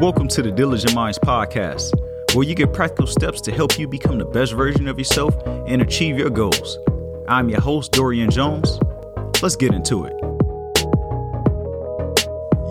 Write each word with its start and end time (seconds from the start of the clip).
Welcome 0.00 0.28
to 0.28 0.42
the 0.42 0.52
Diligent 0.52 0.94
Minds 0.94 1.18
Podcast, 1.18 1.92
where 2.32 2.46
you 2.46 2.54
get 2.54 2.72
practical 2.72 3.08
steps 3.08 3.40
to 3.40 3.50
help 3.50 3.80
you 3.80 3.88
become 3.88 4.16
the 4.16 4.24
best 4.24 4.52
version 4.52 4.86
of 4.86 4.96
yourself 4.96 5.34
and 5.66 5.82
achieve 5.82 6.16
your 6.16 6.30
goals. 6.30 6.78
I'm 7.26 7.48
your 7.48 7.60
host, 7.60 7.90
Dorian 7.90 8.30
Jones. 8.30 8.78
Let's 9.42 9.56
get 9.56 9.74
into 9.74 10.04
it. 10.04 10.12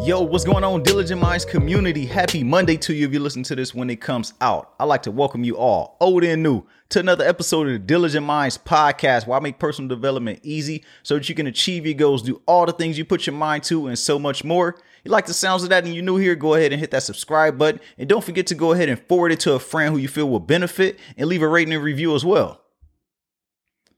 Yo, 0.08 0.21
what's 0.21 0.45
going 0.45 0.63
on, 0.63 0.84
Diligent 0.84 1.20
Minds 1.20 1.44
community? 1.44 2.05
Happy 2.05 2.45
Monday 2.45 2.77
to 2.77 2.94
you 2.94 3.05
if 3.05 3.12
you 3.12 3.20
listen 3.20 3.44
to 3.44 3.57
this 3.57 3.75
when 3.75 3.89
it 3.89 4.00
comes 4.00 4.34
out. 4.39 4.73
I'd 4.80 4.86
like 4.86 5.04
to 5.04 5.12
welcome 5.12 5.44
you 5.44 5.57
all, 5.57 5.98
old 6.00 6.23
and 6.23 6.41
new, 6.41 6.64
to 6.91 7.02
another 7.02 7.28
episode 7.28 7.68
of 7.68 7.73
the 7.73 7.80
Diligent 7.80 8.25
Minds 8.25 8.57
podcast, 8.57 9.28
where 9.28 9.38
I 9.38 9.41
make 9.41 9.59
personal 9.59 9.89
development 9.89 10.39
easy 10.44 10.86
so 11.04 11.16
that 11.16 11.28
you 11.28 11.36
can 11.36 11.48
achieve 11.48 11.86
your 11.86 11.96
goals, 11.96 12.21
do 12.21 12.41
all 12.46 12.66
the 12.66 12.71
things 12.71 12.98
you 12.98 13.04
put 13.04 13.28
your 13.28 13.36
mind 13.36 13.66
to, 13.66 13.88
and 13.88 14.00
so 14.00 14.17
much 14.17 14.45
more. 14.45 14.78
You 15.04 15.12
like 15.12 15.26
the 15.26 15.34
sounds 15.34 15.64
of 15.64 15.70
that 15.70 15.84
and 15.86 15.94
you're 15.94 16.04
new 16.04 16.18
here, 16.18 16.36
go 16.36 16.56
ahead 16.56 16.72
and 16.72 16.80
hit 16.80 16.92
that 16.92 17.04
subscribe 17.04 17.58
button. 17.58 17.80
And 17.98 18.10
don't 18.10 18.24
forget 18.24 18.48
to 18.48 18.56
go 18.56 18.74
ahead 18.74 18.90
and 18.90 19.00
forward 19.08 19.32
it 19.32 19.40
to 19.42 19.54
a 19.54 19.60
friend 19.60 19.94
who 19.94 20.00
you 20.00 20.08
feel 20.08 20.30
will 20.30 20.40
benefit 20.40 21.00
and 21.18 21.28
leave 21.30 21.42
a 21.42 21.48
rating 21.48 21.73
and 21.73 21.84
review 21.84 22.16
as 22.16 22.26
well. 22.26 22.62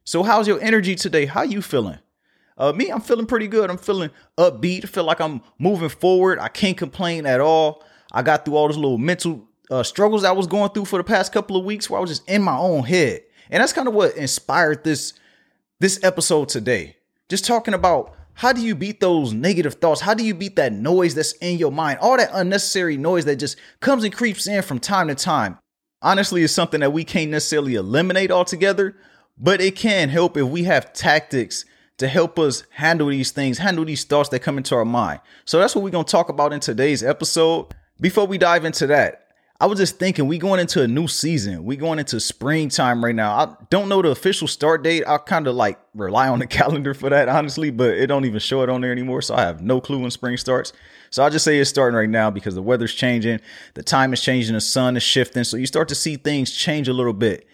So, 0.03 0.23
how's 0.23 0.47
your 0.47 0.59
energy 0.61 0.95
today? 0.95 1.25
How 1.25 1.43
you 1.43 1.61
feeling? 1.61 1.99
Uh, 2.57 2.73
me, 2.73 2.89
I'm 2.89 2.99
feeling 2.99 3.25
pretty 3.25 3.47
good. 3.47 3.69
I'm 3.69 3.77
feeling 3.77 4.09
upbeat. 4.37 4.83
I 4.83 4.87
feel 4.87 5.05
like 5.05 5.21
I'm 5.21 5.41
moving 5.57 5.89
forward. 5.89 6.39
I 6.39 6.49
can't 6.49 6.77
complain 6.77 7.25
at 7.25 7.39
all. 7.39 7.83
I 8.11 8.21
got 8.21 8.43
through 8.43 8.55
all 8.55 8.67
those 8.67 8.77
little 8.77 8.97
mental 8.97 9.47
uh, 9.71 9.83
struggles 9.83 10.23
I 10.23 10.31
was 10.31 10.47
going 10.47 10.71
through 10.71 10.85
for 10.85 10.97
the 10.97 11.03
past 11.03 11.31
couple 11.31 11.55
of 11.55 11.63
weeks 11.63 11.89
where 11.89 11.99
I 11.99 12.01
was 12.01 12.09
just 12.09 12.27
in 12.27 12.41
my 12.41 12.57
own 12.57 12.83
head. 12.83 13.21
And 13.49 13.61
that's 13.61 13.73
kind 13.73 13.87
of 13.87 13.93
what 13.93 14.15
inspired 14.17 14.83
this 14.83 15.13
this 15.79 16.03
episode 16.03 16.49
today. 16.49 16.97
Just 17.29 17.45
talking 17.45 17.73
about 17.73 18.15
how 18.39 18.53
do 18.53 18.61
you 18.61 18.73
beat 18.73 19.01
those 19.01 19.33
negative 19.33 19.73
thoughts? 19.73 19.99
How 19.99 20.13
do 20.13 20.23
you 20.23 20.33
beat 20.33 20.55
that 20.55 20.71
noise 20.71 21.13
that's 21.13 21.33
in 21.41 21.57
your 21.57 21.73
mind? 21.73 21.99
All 21.99 22.15
that 22.15 22.29
unnecessary 22.31 22.95
noise 22.95 23.25
that 23.25 23.35
just 23.35 23.57
comes 23.81 24.05
and 24.05 24.15
creeps 24.15 24.47
in 24.47 24.61
from 24.61 24.79
time 24.79 25.09
to 25.09 25.15
time. 25.15 25.57
Honestly, 26.01 26.41
it's 26.41 26.53
something 26.53 26.79
that 26.79 26.93
we 26.93 27.03
can't 27.03 27.31
necessarily 27.31 27.75
eliminate 27.75 28.31
altogether, 28.31 28.95
but 29.37 29.59
it 29.59 29.75
can 29.75 30.07
help 30.07 30.37
if 30.37 30.47
we 30.47 30.63
have 30.63 30.93
tactics 30.93 31.65
to 31.97 32.07
help 32.07 32.39
us 32.39 32.63
handle 32.69 33.07
these 33.07 33.31
things, 33.31 33.57
handle 33.57 33.83
these 33.83 34.05
thoughts 34.05 34.29
that 34.29 34.39
come 34.39 34.57
into 34.57 34.73
our 34.73 34.85
mind. 34.85 35.19
So 35.43 35.59
that's 35.59 35.75
what 35.75 35.83
we're 35.83 35.89
going 35.89 36.05
to 36.05 36.11
talk 36.11 36.29
about 36.29 36.53
in 36.53 36.61
today's 36.61 37.03
episode. 37.03 37.65
Before 37.99 38.25
we 38.25 38.37
dive 38.37 38.63
into 38.63 38.87
that, 38.87 39.28
I 39.61 39.65
was 39.65 39.77
just 39.77 39.99
thinking 39.99 40.27
we 40.27 40.37
going 40.37 40.61
into 40.61 40.81
a 40.81 40.87
new 40.87 41.09
season. 41.09 41.65
We 41.65 41.75
going 41.75 41.99
into 41.99 42.17
springtime 42.21 43.03
right 43.03 43.13
now. 43.13 43.31
I 43.33 43.55
don't 43.69 43.89
know 43.89 44.01
the 44.01 44.09
official 44.09 44.47
start 44.47 44.83
date. 44.83 45.03
I 45.05 45.17
kind 45.17 45.47
of 45.47 45.55
like 45.55 45.77
rely 45.93 46.29
on 46.29 46.39
the 46.39 46.47
calendar 46.47 46.93
for 46.93 47.09
that, 47.09 47.27
honestly, 47.27 47.69
but 47.69 47.89
it 47.89 48.07
don't 48.07 48.23
even 48.23 48.39
show 48.39 48.61
it 48.63 48.69
on 48.69 48.79
there 48.79 48.93
anymore. 48.93 49.21
So 49.21 49.35
I 49.35 49.41
have 49.41 49.61
no 49.61 49.81
clue 49.81 49.99
when 49.99 50.11
spring 50.11 50.37
starts. 50.37 50.71
So 51.09 51.25
I 51.25 51.29
just 51.29 51.43
say 51.43 51.59
it's 51.59 51.69
starting 51.69 51.97
right 51.97 52.09
now 52.09 52.29
because 52.29 52.55
the 52.55 52.61
weather's 52.61 52.93
changing, 52.93 53.41
the 53.73 53.83
time 53.83 54.13
is 54.13 54.21
changing, 54.21 54.53
the 54.53 54.61
sun 54.61 54.95
is 54.95 55.03
shifting. 55.03 55.43
So 55.43 55.57
you 55.57 55.65
start 55.65 55.89
to 55.89 55.95
see 55.95 56.15
things 56.15 56.51
change 56.51 56.87
a 56.87 56.93
little 56.93 57.11
bit. 57.11 57.45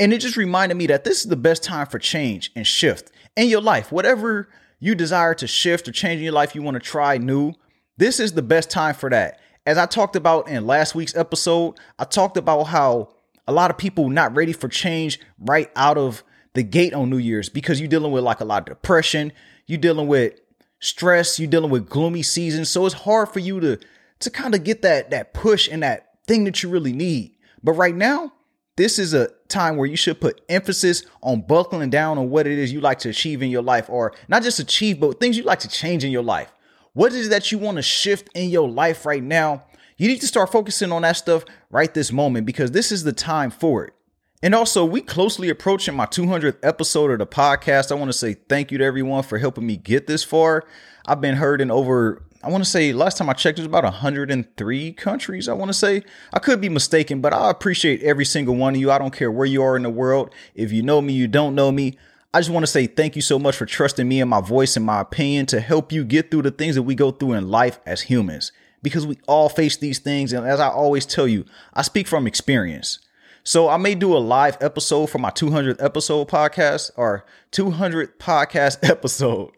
And 0.00 0.12
it 0.12 0.18
just 0.18 0.36
reminded 0.36 0.74
me 0.74 0.88
that 0.88 1.04
this 1.04 1.20
is 1.20 1.28
the 1.28 1.36
best 1.36 1.62
time 1.62 1.86
for 1.86 2.00
change 2.00 2.50
and 2.56 2.66
shift 2.66 3.12
in 3.36 3.48
your 3.48 3.60
life. 3.60 3.92
Whatever 3.92 4.48
you 4.80 4.96
desire 4.96 5.34
to 5.34 5.46
shift 5.46 5.86
or 5.86 5.92
change 5.92 6.18
in 6.18 6.24
your 6.24 6.32
life, 6.32 6.56
you 6.56 6.62
want 6.62 6.74
to 6.74 6.80
try 6.80 7.18
new, 7.18 7.52
this 7.98 8.18
is 8.18 8.32
the 8.32 8.42
best 8.42 8.68
time 8.68 8.94
for 8.96 9.10
that. 9.10 9.38
As 9.64 9.78
I 9.78 9.86
talked 9.86 10.16
about 10.16 10.48
in 10.48 10.66
last 10.66 10.94
week's 10.94 11.14
episode, 11.14 11.78
I 11.98 12.04
talked 12.04 12.36
about 12.36 12.64
how 12.64 13.14
a 13.46 13.52
lot 13.52 13.70
of 13.70 13.78
people 13.78 14.08
not 14.08 14.34
ready 14.34 14.52
for 14.52 14.68
change 14.68 15.20
right 15.38 15.70
out 15.76 15.96
of 15.96 16.24
the 16.54 16.64
gate 16.64 16.92
on 16.92 17.10
New 17.10 17.18
Year's 17.18 17.48
because 17.48 17.78
you're 17.80 17.88
dealing 17.88 18.10
with 18.10 18.24
like 18.24 18.40
a 18.40 18.44
lot 18.44 18.62
of 18.62 18.76
depression, 18.76 19.32
you're 19.66 19.78
dealing 19.78 20.08
with 20.08 20.34
stress, 20.80 21.38
you're 21.38 21.50
dealing 21.50 21.70
with 21.70 21.88
gloomy 21.88 22.22
seasons. 22.22 22.70
So 22.70 22.86
it's 22.86 22.94
hard 22.94 23.28
for 23.28 23.38
you 23.38 23.60
to 23.60 23.78
to 24.18 24.30
kind 24.30 24.54
of 24.54 24.64
get 24.64 24.82
that 24.82 25.10
that 25.10 25.32
push 25.32 25.68
and 25.68 25.82
that 25.84 26.18
thing 26.26 26.42
that 26.44 26.62
you 26.62 26.68
really 26.68 26.92
need. 26.92 27.36
But 27.62 27.72
right 27.72 27.94
now, 27.94 28.32
this 28.76 28.98
is 28.98 29.14
a 29.14 29.28
time 29.48 29.76
where 29.76 29.86
you 29.86 29.96
should 29.96 30.20
put 30.20 30.40
emphasis 30.48 31.04
on 31.22 31.42
buckling 31.42 31.90
down 31.90 32.18
on 32.18 32.30
what 32.30 32.48
it 32.48 32.58
is 32.58 32.72
you 32.72 32.80
like 32.80 32.98
to 33.00 33.10
achieve 33.10 33.42
in 33.42 33.50
your 33.50 33.62
life, 33.62 33.88
or 33.88 34.12
not 34.26 34.42
just 34.42 34.58
achieve, 34.58 34.98
but 34.98 35.20
things 35.20 35.36
you 35.36 35.44
like 35.44 35.60
to 35.60 35.68
change 35.68 36.02
in 36.02 36.10
your 36.10 36.22
life. 36.24 36.52
What 36.94 37.12
is 37.12 37.28
it 37.28 37.30
that 37.30 37.50
you 37.50 37.58
want 37.58 37.76
to 37.76 37.82
shift 37.82 38.28
in 38.34 38.50
your 38.50 38.68
life 38.68 39.06
right 39.06 39.22
now? 39.22 39.64
You 39.96 40.08
need 40.08 40.20
to 40.20 40.26
start 40.26 40.52
focusing 40.52 40.92
on 40.92 41.02
that 41.02 41.16
stuff 41.16 41.44
right 41.70 41.92
this 41.92 42.12
moment 42.12 42.46
because 42.46 42.72
this 42.72 42.92
is 42.92 43.04
the 43.04 43.12
time 43.12 43.50
for 43.50 43.84
it. 43.84 43.94
And 44.42 44.54
also, 44.54 44.84
we 44.84 45.00
closely 45.00 45.48
approaching 45.48 45.94
my 45.94 46.06
200th 46.06 46.58
episode 46.62 47.12
of 47.12 47.18
the 47.20 47.26
podcast. 47.26 47.92
I 47.92 47.94
want 47.94 48.08
to 48.08 48.18
say 48.18 48.34
thank 48.34 48.72
you 48.72 48.78
to 48.78 48.84
everyone 48.84 49.22
for 49.22 49.38
helping 49.38 49.66
me 49.66 49.76
get 49.76 50.06
this 50.06 50.24
far. 50.24 50.64
I've 51.06 51.20
been 51.20 51.36
heard 51.36 51.60
in 51.60 51.70
over 51.70 52.24
I 52.44 52.48
want 52.48 52.64
to 52.64 52.68
say 52.68 52.92
last 52.92 53.18
time 53.18 53.30
I 53.30 53.34
checked, 53.34 53.60
it 53.60 53.62
was 53.62 53.66
about 53.66 53.84
103 53.84 54.92
countries. 54.94 55.48
I 55.48 55.52
want 55.52 55.68
to 55.68 55.74
say 55.74 56.02
I 56.32 56.40
could 56.40 56.60
be 56.60 56.68
mistaken, 56.68 57.20
but 57.20 57.32
I 57.32 57.50
appreciate 57.50 58.02
every 58.02 58.24
single 58.24 58.56
one 58.56 58.74
of 58.74 58.80
you. 58.80 58.90
I 58.90 58.98
don't 58.98 59.14
care 59.14 59.30
where 59.30 59.46
you 59.46 59.62
are 59.62 59.76
in 59.76 59.84
the 59.84 59.90
world. 59.90 60.34
If 60.56 60.72
you 60.72 60.82
know 60.82 61.00
me, 61.00 61.12
you 61.12 61.28
don't 61.28 61.54
know 61.54 61.70
me. 61.70 61.96
I 62.34 62.40
just 62.40 62.50
want 62.50 62.62
to 62.62 62.70
say 62.72 62.86
thank 62.86 63.14
you 63.14 63.20
so 63.20 63.38
much 63.38 63.56
for 63.56 63.66
trusting 63.66 64.08
me 64.08 64.22
and 64.22 64.30
my 64.30 64.40
voice 64.40 64.74
and 64.74 64.86
my 64.86 65.02
opinion 65.02 65.44
to 65.46 65.60
help 65.60 65.92
you 65.92 66.02
get 66.02 66.30
through 66.30 66.42
the 66.42 66.50
things 66.50 66.76
that 66.76 66.82
we 66.82 66.94
go 66.94 67.10
through 67.10 67.34
in 67.34 67.50
life 67.50 67.78
as 67.84 68.00
humans 68.00 68.52
because 68.82 69.06
we 69.06 69.18
all 69.28 69.50
face 69.50 69.76
these 69.76 69.98
things. 69.98 70.32
And 70.32 70.46
as 70.46 70.58
I 70.58 70.68
always 70.68 71.04
tell 71.04 71.28
you, 71.28 71.44
I 71.74 71.82
speak 71.82 72.06
from 72.06 72.26
experience. 72.26 73.00
So 73.44 73.68
I 73.68 73.76
may 73.76 73.94
do 73.94 74.16
a 74.16 74.18
live 74.18 74.56
episode 74.62 75.10
for 75.10 75.18
my 75.18 75.30
200th 75.30 75.82
episode 75.84 76.28
podcast 76.28 76.90
or 76.96 77.26
200th 77.50 78.16
podcast 78.16 78.78
episode. 78.88 79.50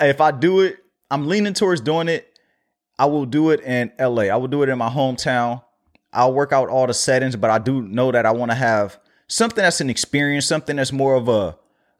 If 0.00 0.20
I 0.20 0.32
do 0.32 0.62
it, 0.62 0.78
I'm 1.12 1.28
leaning 1.28 1.54
towards 1.54 1.80
doing 1.80 2.08
it. 2.08 2.26
I 2.98 3.04
will 3.04 3.24
do 3.24 3.50
it 3.50 3.60
in 3.60 3.92
LA. 4.00 4.24
I 4.24 4.36
will 4.36 4.48
do 4.48 4.64
it 4.64 4.68
in 4.68 4.78
my 4.78 4.90
hometown. 4.90 5.62
I'll 6.12 6.34
work 6.34 6.52
out 6.52 6.70
all 6.70 6.88
the 6.88 6.94
settings, 6.94 7.36
but 7.36 7.50
I 7.50 7.58
do 7.58 7.82
know 7.82 8.10
that 8.10 8.26
I 8.26 8.32
want 8.32 8.50
to 8.50 8.56
have 8.56 8.98
something 9.28 9.62
that's 9.62 9.80
an 9.80 9.90
experience, 9.90 10.44
something 10.44 10.74
that's 10.74 10.90
more 10.90 11.14
of 11.14 11.28
a 11.28 11.56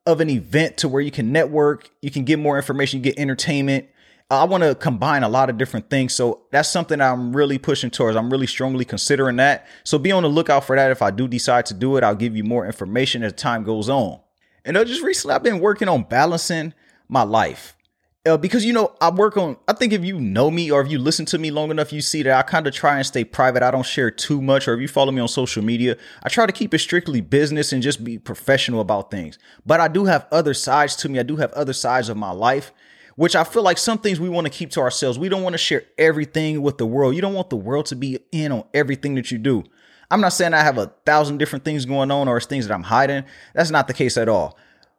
of 0.07 0.21
an 0.21 0.31
event 0.31 0.79
to 0.79 0.89
where 0.89 1.03
you 1.03 1.11
can 1.11 1.33
network, 1.33 1.91
you 2.01 2.11
can 2.11 2.25
get 2.25 2.39
more 2.39 2.57
information, 2.57 3.01
you 3.01 3.05
get 3.05 3.19
entertainment. 3.19 3.87
I 4.31 4.45
want 4.45 4.63
to 4.63 4.77
combine 4.77 5.25
a 5.25 5.29
lot 5.29 5.51
of 5.51 5.59
different 5.59 5.91
things. 5.91 6.15
So 6.15 6.43
that's 6.53 6.69
something 6.69 7.01
I'm 7.01 7.35
really 7.35 7.59
pushing 7.59 7.91
towards. 7.91 8.17
I'm 8.17 8.31
really 8.31 8.47
strongly 8.47 8.85
considering 8.85 9.37
that. 9.37 9.67
So 9.83 9.99
be 9.99 10.13
on 10.13 10.23
the 10.23 10.29
lookout 10.29 10.65
for 10.65 10.77
that. 10.77 10.93
If 10.93 11.03
I 11.03 11.11
do 11.11 11.27
decide 11.27 11.67
to 11.67 11.75
do 11.75 11.97
it, 11.97 12.05
I'll 12.05 12.15
give 12.15 12.37
you 12.37 12.45
more 12.45 12.65
information 12.65 13.25
as 13.25 13.33
time 13.33 13.65
goes 13.65 13.89
on. 13.89 14.21
And 14.65 14.77
just 14.77 15.03
recently, 15.03 15.35
I've 15.35 15.43
been 15.43 15.59
working 15.59 15.89
on 15.89 16.05
balancing 16.05 16.75
my 17.09 17.23
life 17.25 17.77
uh, 18.27 18.37
because 18.37 18.65
you 18.65 18.73
know 18.73 18.95
I 19.01 19.11
work 19.11 19.37
on. 19.37 19.57
I 19.67 19.73
think 19.73 19.93
if 19.93 20.05
you 20.05 20.21
know 20.21 20.51
me 20.51 20.71
or 20.71 20.83
if 20.83 20.91
you 20.91 20.99
listen 20.99 21.25
to 21.27 21.39
me 21.39 21.51
long 21.51 21.71
enough, 21.71 21.93
you 21.93 22.03
see 22.03 22.23
that 22.23 22.39
I 22.39 22.43
kind 22.43 22.67
of 22.67 22.75
try 22.75 22.97
and 22.97 23.07
stay 23.07 23.25
private. 23.25 23.63
I 23.63 23.71
don't 23.71 23.87
share 23.87 24.11
too 24.11 24.43
much. 24.43 24.69
Or 24.69 24.75
if 24.75 24.81
you 24.81 24.89
follow 24.89 25.11
me 25.11 25.21
on 25.21 25.29
social 25.29 25.65
media, 25.65 25.97
I 26.23 26.29
try 26.29 26.45
to 26.45 26.53
keep 26.53 26.75
it 26.75 26.81
strictly 26.81 27.23
business 27.23 27.73
and 27.73 27.83
just 27.83 28.05
be 28.05 28.19
professional 28.19 28.81
about 28.81 29.11
things. 29.11 29.39
But 29.65 29.81
I 29.81 29.89
do 29.89 30.05
have 30.05 30.27
other 30.31 30.53
sides 30.53 30.97
to 30.97 31.09
me. 31.09 31.19
I 31.19 31.23
do 31.23 31.37
have 31.37 31.53
other 31.53 31.73
sides 31.73 32.11
of 32.11 32.19
my 32.19 32.31
life, 32.31 32.73
which 33.17 33.35
I 33.35 33.45
feel 33.45 33.63
like 33.63 33.79
some 33.79 33.99
things 33.99 34.21
we 34.21 34.29
want 34.29 34.47
to 34.47 34.53
keep 34.53 34.71
to 34.73 34.81
ourselves. 34.81 35.19
We 35.19 35.31
don't 35.31 35.43
want 35.43 35.55
to 35.55 35.59
share 35.59 35.85
everything 35.97 36.61
with 36.61 36.77
the 36.77 36.87
world. 36.87 37.15
You 37.15 37.23
don't 37.23 37.35
want 37.35 37.49
the 37.49 37.57
world 37.57 37.87
to 37.87 37.97
be 37.97 38.19
in 38.33 38.53
on 38.53 38.65
everything 38.75 39.15
that 39.15 39.31
you 39.31 39.39
do. 39.39 39.65
I'm 40.11 40.21
not 40.21 40.35
saying 40.35 40.53
I 40.53 40.63
have 40.63 40.77
a 40.77 40.93
thousand 41.07 41.39
different 41.39 41.65
things 41.65 41.87
going 41.87 42.11
on 42.11 42.29
or 42.29 42.37
it's 42.37 42.45
things 42.45 42.67
that 42.67 42.75
I'm 42.75 42.83
hiding. 42.83 43.25
That's 43.55 43.71
not 43.71 43.87
the 43.87 43.95
case 43.95 44.19
at 44.19 44.29
all. 44.29 44.59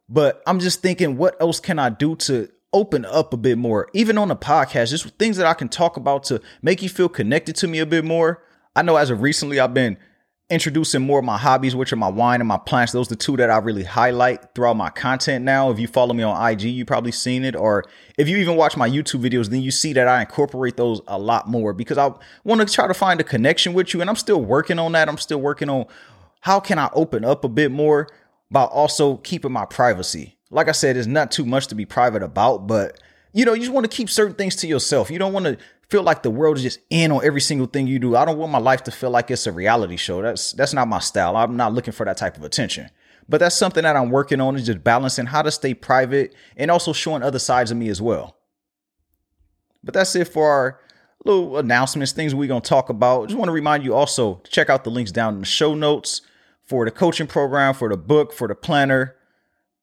But 0.09 0.41
I'm 0.47 0.59
just 0.59 0.81
thinking, 0.81 1.17
what 1.17 1.39
else 1.39 1.59
can 1.59 1.77
I 1.77 1.89
do 1.89 2.15
to 2.15 2.49
open 2.73 3.05
up 3.05 3.33
a 3.33 3.37
bit 3.37 3.57
more, 3.57 3.89
even 3.93 4.17
on 4.17 4.29
the 4.29 4.35
podcast, 4.35 4.89
just 4.89 5.07
things 5.17 5.37
that 5.37 5.45
I 5.45 5.53
can 5.53 5.69
talk 5.69 5.97
about 5.97 6.23
to 6.25 6.41
make 6.61 6.81
you 6.81 6.89
feel 6.89 7.09
connected 7.09 7.55
to 7.57 7.67
me 7.67 7.79
a 7.79 7.85
bit 7.85 8.05
more. 8.05 8.43
I 8.75 8.81
know 8.81 8.95
as 8.95 9.09
of 9.09 9.21
recently, 9.21 9.59
I've 9.59 9.73
been 9.73 9.97
introducing 10.49 11.01
more 11.01 11.19
of 11.19 11.25
my 11.25 11.37
hobbies, 11.37 11.75
which 11.75 11.93
are 11.93 11.97
my 11.97 12.09
wine 12.09 12.41
and 12.41 12.47
my 12.47 12.57
plants. 12.57 12.91
Those 12.91 13.07
are 13.07 13.15
the 13.15 13.15
two 13.15 13.37
that 13.37 13.49
I 13.49 13.57
really 13.57 13.83
highlight 13.83 14.53
throughout 14.53 14.75
my 14.75 14.89
content 14.89 15.45
now. 15.45 15.71
If 15.71 15.79
you 15.79 15.87
follow 15.87 16.13
me 16.13 16.23
on 16.23 16.51
IG, 16.51 16.63
you 16.63 16.83
probably 16.85 17.13
seen 17.13 17.45
it. 17.45 17.55
Or 17.55 17.85
if 18.17 18.27
you 18.27 18.37
even 18.37 18.57
watch 18.57 18.75
my 18.75 18.89
YouTube 18.89 19.21
videos, 19.21 19.49
then 19.49 19.61
you 19.61 19.71
see 19.71 19.93
that 19.93 20.09
I 20.09 20.19
incorporate 20.19 20.75
those 20.75 21.01
a 21.07 21.17
lot 21.17 21.47
more 21.47 21.73
because 21.73 21.97
I 21.97 22.11
want 22.43 22.59
to 22.59 22.73
try 22.73 22.85
to 22.85 22.93
find 22.93 23.21
a 23.21 23.23
connection 23.23 23.73
with 23.73 23.93
you. 23.93 24.01
And 24.01 24.09
I'm 24.09 24.17
still 24.17 24.43
working 24.43 24.77
on 24.77 24.91
that. 24.91 25.07
I'm 25.07 25.17
still 25.17 25.39
working 25.39 25.69
on 25.69 25.85
how 26.41 26.59
can 26.59 26.77
I 26.77 26.89
open 26.93 27.23
up 27.23 27.45
a 27.45 27.49
bit 27.49 27.71
more 27.71 28.09
by 28.51 28.63
also 28.63 29.17
keeping 29.17 29.53
my 29.53 29.65
privacy 29.65 30.37
like 30.51 30.67
I 30.67 30.73
said, 30.73 30.97
it's 30.97 31.07
not 31.07 31.31
too 31.31 31.45
much 31.45 31.67
to 31.67 31.75
be 31.75 31.85
private 31.85 32.21
about, 32.21 32.67
but 32.67 32.99
you 33.33 33.45
know, 33.45 33.53
you 33.53 33.61
just 33.61 33.71
want 33.71 33.89
to 33.89 33.95
keep 33.95 34.09
certain 34.09 34.35
things 34.35 34.57
to 34.57 34.67
yourself. 34.67 35.09
You 35.09 35.17
don't 35.17 35.33
want 35.33 35.45
to 35.45 35.57
feel 35.89 36.03
like 36.03 36.21
the 36.21 36.29
world 36.29 36.57
is 36.57 36.63
just 36.63 36.79
in 36.89 37.11
on 37.11 37.23
every 37.23 37.41
single 37.41 37.67
thing 37.67 37.87
you 37.87 37.97
do. 37.97 38.15
I 38.15 38.25
don't 38.25 38.37
want 38.37 38.51
my 38.51 38.59
life 38.59 38.83
to 38.83 38.91
feel 38.91 39.09
like 39.09 39.31
it's 39.31 39.47
a 39.47 39.51
reality 39.51 39.97
show. 39.97 40.21
That's 40.21 40.51
that's 40.51 40.73
not 40.73 40.87
my 40.87 40.99
style. 40.99 41.35
I'm 41.37 41.55
not 41.55 41.73
looking 41.73 41.93
for 41.93 42.05
that 42.05 42.17
type 42.17 42.37
of 42.37 42.43
attention. 42.43 42.89
But 43.29 43.39
that's 43.39 43.55
something 43.55 43.83
that 43.83 43.95
I'm 43.95 44.09
working 44.09 44.41
on 44.41 44.55
is 44.57 44.65
just 44.65 44.83
balancing 44.83 45.27
how 45.27 45.41
to 45.41 45.51
stay 45.51 45.73
private 45.73 46.35
and 46.57 46.69
also 46.69 46.91
showing 46.91 47.23
other 47.23 47.39
sides 47.39 47.71
of 47.71 47.77
me 47.77 47.87
as 47.87 48.01
well. 48.01 48.35
But 49.83 49.93
that's 49.93 50.15
it 50.15 50.27
for 50.27 50.49
our 50.49 50.79
little 51.23 51.57
announcements, 51.57 52.11
things 52.11 52.35
we're 52.35 52.47
going 52.47 52.61
to 52.61 52.69
talk 52.69 52.89
about. 52.89 53.27
Just 53.27 53.37
want 53.37 53.47
to 53.47 53.53
remind 53.53 53.83
you 53.83 53.93
also 53.93 54.35
to 54.35 54.51
check 54.51 54.69
out 54.69 54.83
the 54.83 54.89
links 54.89 55.11
down 55.11 55.35
in 55.35 55.39
the 55.39 55.45
show 55.45 55.75
notes 55.75 56.21
for 56.63 56.83
the 56.83 56.91
coaching 56.91 57.27
program, 57.27 57.73
for 57.73 57.89
the 57.89 57.97
book, 57.97 58.33
for 58.33 58.47
the 58.47 58.55
planner, 58.55 59.15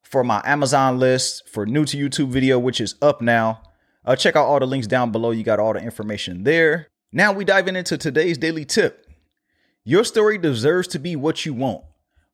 for 0.09 0.23
my 0.23 0.41
Amazon 0.43 0.97
list 0.97 1.47
for 1.47 1.65
new 1.65 1.85
to 1.85 1.97
YouTube 1.97 2.29
video, 2.29 2.57
which 2.57 2.81
is 2.81 2.95
up 3.01 3.21
now. 3.21 3.61
Uh, 4.03 4.15
check 4.15 4.35
out 4.35 4.47
all 4.47 4.59
the 4.59 4.65
links 4.65 4.87
down 4.87 5.11
below. 5.11 5.29
You 5.29 5.43
got 5.43 5.59
all 5.59 5.73
the 5.73 5.79
information 5.79 6.43
there. 6.43 6.87
Now 7.11 7.31
we 7.31 7.45
diving 7.45 7.75
into 7.75 7.97
today's 7.97 8.37
daily 8.37 8.65
tip. 8.65 9.07
Your 9.83 10.03
story 10.03 10.37
deserves 10.37 10.87
to 10.89 10.99
be 10.99 11.15
what 11.15 11.45
you 11.45 11.53
want. 11.53 11.83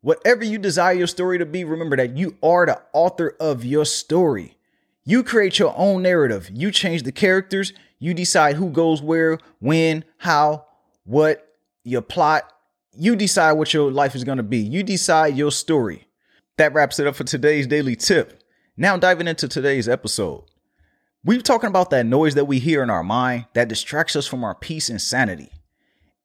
Whatever 0.01 0.45
you 0.45 0.57
desire 0.57 0.93
your 0.93 1.07
story 1.07 1.37
to 1.37 1.45
be, 1.45 1.63
remember 1.63 1.97
that 1.97 2.15
you 2.15 2.37
are 2.41 2.65
the 2.65 2.81
author 2.93 3.35
of 3.39 3.65
your 3.65 3.85
story. 3.85 4.57
You 5.03 5.23
create 5.23 5.59
your 5.59 5.73
own 5.77 6.01
narrative. 6.01 6.49
You 6.53 6.71
change 6.71 7.03
the 7.03 7.11
characters. 7.11 7.73
You 7.99 8.13
decide 8.13 8.55
who 8.55 8.69
goes 8.69 9.01
where, 9.01 9.37
when, 9.59 10.05
how, 10.17 10.65
what, 11.03 11.45
your 11.83 12.01
plot. 12.01 12.43
You 12.97 13.15
decide 13.15 13.53
what 13.53 13.73
your 13.73 13.91
life 13.91 14.15
is 14.15 14.23
going 14.23 14.37
to 14.37 14.43
be. 14.43 14.59
You 14.59 14.83
decide 14.83 15.35
your 15.35 15.51
story. 15.51 16.07
That 16.57 16.73
wraps 16.73 16.99
it 16.99 17.07
up 17.07 17.15
for 17.15 17.25
today's 17.25 17.67
daily 17.67 17.95
tip. 17.95 18.41
Now, 18.77 18.95
diving 18.97 19.27
into 19.27 19.47
today's 19.47 19.89
episode. 19.89 20.45
We're 21.23 21.41
talking 21.41 21.69
about 21.69 21.89
that 21.89 22.05
noise 22.05 22.35
that 22.35 22.45
we 22.45 22.59
hear 22.59 22.81
in 22.81 22.89
our 22.89 23.03
mind 23.03 23.45
that 23.53 23.67
distracts 23.67 24.15
us 24.15 24.27
from 24.27 24.43
our 24.43 24.55
peace 24.55 24.89
and 24.89 25.01
sanity. 25.01 25.51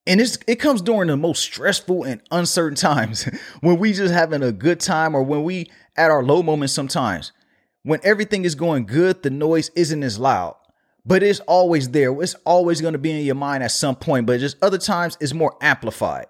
And 0.06 0.20
it 0.20 0.56
comes 0.56 0.82
during 0.82 1.08
the 1.08 1.16
most 1.16 1.42
stressful 1.42 2.04
and 2.04 2.20
uncertain 2.30 2.76
times 2.76 3.24
when 3.60 3.78
we 3.78 3.92
just 3.92 4.14
having 4.14 4.42
a 4.42 4.52
good 4.52 4.78
time 4.78 5.14
or 5.14 5.22
when 5.22 5.42
we 5.42 5.70
at 5.96 6.10
our 6.10 6.22
low 6.22 6.42
moments 6.42 6.74
sometimes. 6.74 7.32
When 7.82 8.00
everything 8.04 8.44
is 8.44 8.54
going 8.54 8.86
good, 8.86 9.22
the 9.22 9.30
noise 9.30 9.70
isn't 9.74 10.02
as 10.02 10.18
loud, 10.18 10.54
but 11.04 11.22
it's 11.22 11.40
always 11.40 11.88
there. 11.90 12.12
It's 12.22 12.34
always 12.44 12.80
going 12.80 12.92
to 12.92 12.98
be 12.98 13.10
in 13.10 13.24
your 13.24 13.34
mind 13.34 13.64
at 13.64 13.72
some 13.72 13.96
point, 13.96 14.26
but 14.26 14.38
just 14.38 14.62
other 14.62 14.78
times 14.78 15.16
it's 15.20 15.32
more 15.32 15.56
amplified. 15.62 16.26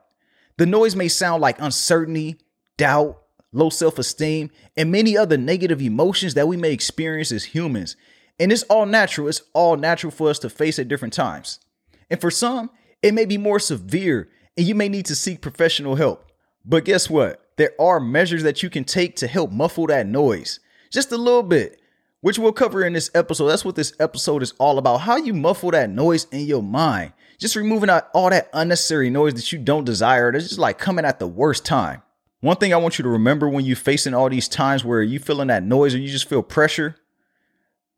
The 0.58 0.66
noise 0.66 0.94
may 0.94 1.08
sound 1.08 1.42
like 1.42 1.60
uncertainty, 1.60 2.38
doubt, 2.76 3.20
low 3.52 3.70
self 3.70 3.98
esteem, 3.98 4.50
and 4.76 4.92
many 4.92 5.16
other 5.16 5.36
negative 5.36 5.80
emotions 5.80 6.34
that 6.34 6.48
we 6.48 6.56
may 6.56 6.72
experience 6.72 7.32
as 7.32 7.44
humans. 7.44 7.96
And 8.38 8.52
it's 8.52 8.62
all 8.64 8.86
natural. 8.86 9.28
It's 9.28 9.42
all 9.52 9.76
natural 9.76 10.10
for 10.10 10.30
us 10.30 10.38
to 10.40 10.50
face 10.50 10.78
at 10.78 10.88
different 10.88 11.14
times. 11.14 11.60
And 12.08 12.20
for 12.20 12.30
some, 12.30 12.70
it 13.02 13.14
may 13.14 13.24
be 13.24 13.38
more 13.38 13.58
severe 13.58 14.28
and 14.56 14.66
you 14.66 14.74
may 14.74 14.88
need 14.88 15.06
to 15.06 15.14
seek 15.14 15.40
professional 15.40 15.96
help. 15.96 16.30
But 16.64 16.84
guess 16.84 17.08
what? 17.08 17.46
There 17.56 17.72
are 17.78 18.00
measures 18.00 18.42
that 18.42 18.62
you 18.62 18.70
can 18.70 18.84
take 18.84 19.16
to 19.16 19.26
help 19.26 19.52
muffle 19.52 19.86
that 19.86 20.06
noise 20.06 20.60
just 20.90 21.12
a 21.12 21.16
little 21.16 21.42
bit, 21.42 21.80
which 22.20 22.38
we'll 22.38 22.52
cover 22.52 22.84
in 22.84 22.92
this 22.92 23.10
episode. 23.14 23.48
That's 23.48 23.64
what 23.64 23.76
this 23.76 23.92
episode 24.00 24.42
is 24.42 24.52
all 24.58 24.78
about 24.78 24.98
how 24.98 25.16
you 25.16 25.32
muffle 25.32 25.70
that 25.70 25.90
noise 25.90 26.26
in 26.32 26.40
your 26.46 26.62
mind. 26.62 27.12
Just 27.38 27.56
removing 27.56 27.88
out 27.88 28.08
all 28.12 28.28
that 28.30 28.50
unnecessary 28.52 29.08
noise 29.08 29.34
that 29.34 29.52
you 29.52 29.58
don't 29.58 29.84
desire. 29.84 30.32
That's 30.32 30.48
just 30.48 30.58
like 30.58 30.78
coming 30.78 31.04
at 31.04 31.18
the 31.18 31.26
worst 31.26 31.64
time. 31.64 32.02
One 32.40 32.56
thing 32.56 32.72
I 32.72 32.78
want 32.78 32.98
you 32.98 33.02
to 33.02 33.08
remember 33.08 33.48
when 33.48 33.64
you're 33.64 33.76
facing 33.76 34.14
all 34.14 34.30
these 34.30 34.48
times 34.48 34.84
where 34.84 35.02
you're 35.02 35.20
feeling 35.20 35.48
that 35.48 35.62
noise 35.62 35.94
or 35.94 35.98
you 35.98 36.08
just 36.08 36.28
feel 36.28 36.42
pressure 36.42 36.96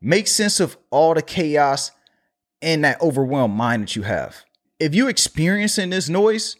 Make 0.05 0.27
sense 0.27 0.59
of 0.59 0.75
all 0.89 1.13
the 1.13 1.21
chaos 1.21 1.91
and 2.61 2.83
that 2.83 3.01
overwhelmed 3.01 3.55
mind 3.55 3.83
that 3.83 3.95
you 3.95 4.01
have. 4.01 4.43
If 4.77 4.93
you're 4.93 5.09
experiencing 5.09 5.91
this 5.91 6.09
noise, 6.09 6.57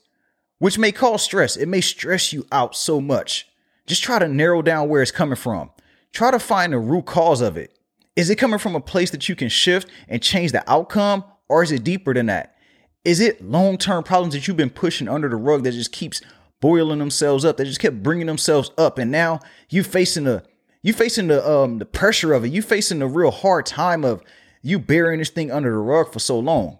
which 0.60 0.78
may 0.78 0.94
cause 0.94 1.24
stress, 1.24 1.58
it 1.58 1.66
may 1.66 1.82
stress 1.82 2.32
you 2.32 2.48
out 2.54 2.74
so 2.74 3.02
much. 3.02 3.50
Just 3.86 4.02
try 4.02 4.18
to 4.18 4.30
narrow 4.30 4.62
down 4.62 4.88
where 4.88 5.02
it's 5.02 5.12
coming 5.12 5.36
from. 5.36 5.72
Try 6.14 6.32
to 6.32 6.40
find 6.40 6.72
the 6.72 6.80
root 6.80 7.06
cause 7.06 7.42
of 7.42 7.58
it. 7.58 7.78
Is 8.16 8.30
it 8.30 8.38
coming 8.38 8.60
from 8.60 8.78
a 8.78 8.80
place 8.80 9.12
that 9.12 9.28
you 9.28 9.36
can 9.36 9.50
shift 9.50 9.90
and 10.08 10.24
change 10.24 10.54
the 10.54 10.64
outcome, 10.72 11.26
or 11.50 11.64
is 11.64 11.74
it 11.74 11.84
deeper 11.84 12.14
than 12.14 12.28
that? 12.28 12.56
Is 13.04 13.20
it 13.20 13.44
long 13.44 13.78
term 13.78 14.06
problems 14.06 14.36
that 14.36 14.48
you've 14.48 14.56
been 14.56 14.70
pushing 14.70 15.10
under 15.10 15.28
the 15.28 15.36
rug 15.36 15.66
that 15.66 15.74
just 15.74 15.92
keeps 15.92 16.22
boiling 16.64 17.00
themselves 17.00 17.44
up, 17.44 17.58
They 17.58 17.66
just 17.66 17.82
kept 17.82 18.02
bringing 18.02 18.26
themselves 18.26 18.72
up, 18.78 18.98
and 18.98 19.12
now 19.12 19.42
you 19.70 19.84
facing 19.84 20.26
a 20.28 20.44
you 20.82 20.94
facing 20.94 21.28
the 21.28 21.46
um 21.46 21.80
the 21.80 21.86
pressure 21.86 22.32
of 22.32 22.46
it. 22.46 22.54
You 22.54 22.62
facing 22.62 23.00
the 23.00 23.08
real 23.08 23.32
hard 23.32 23.66
time 23.66 24.06
of 24.06 24.24
you 24.62 24.80
burying 24.80 25.20
this 25.20 25.30
thing 25.30 25.52
under 25.52 25.70
the 25.70 25.78
rug 25.78 26.14
for 26.14 26.20
so 26.20 26.40
long. 26.40 26.80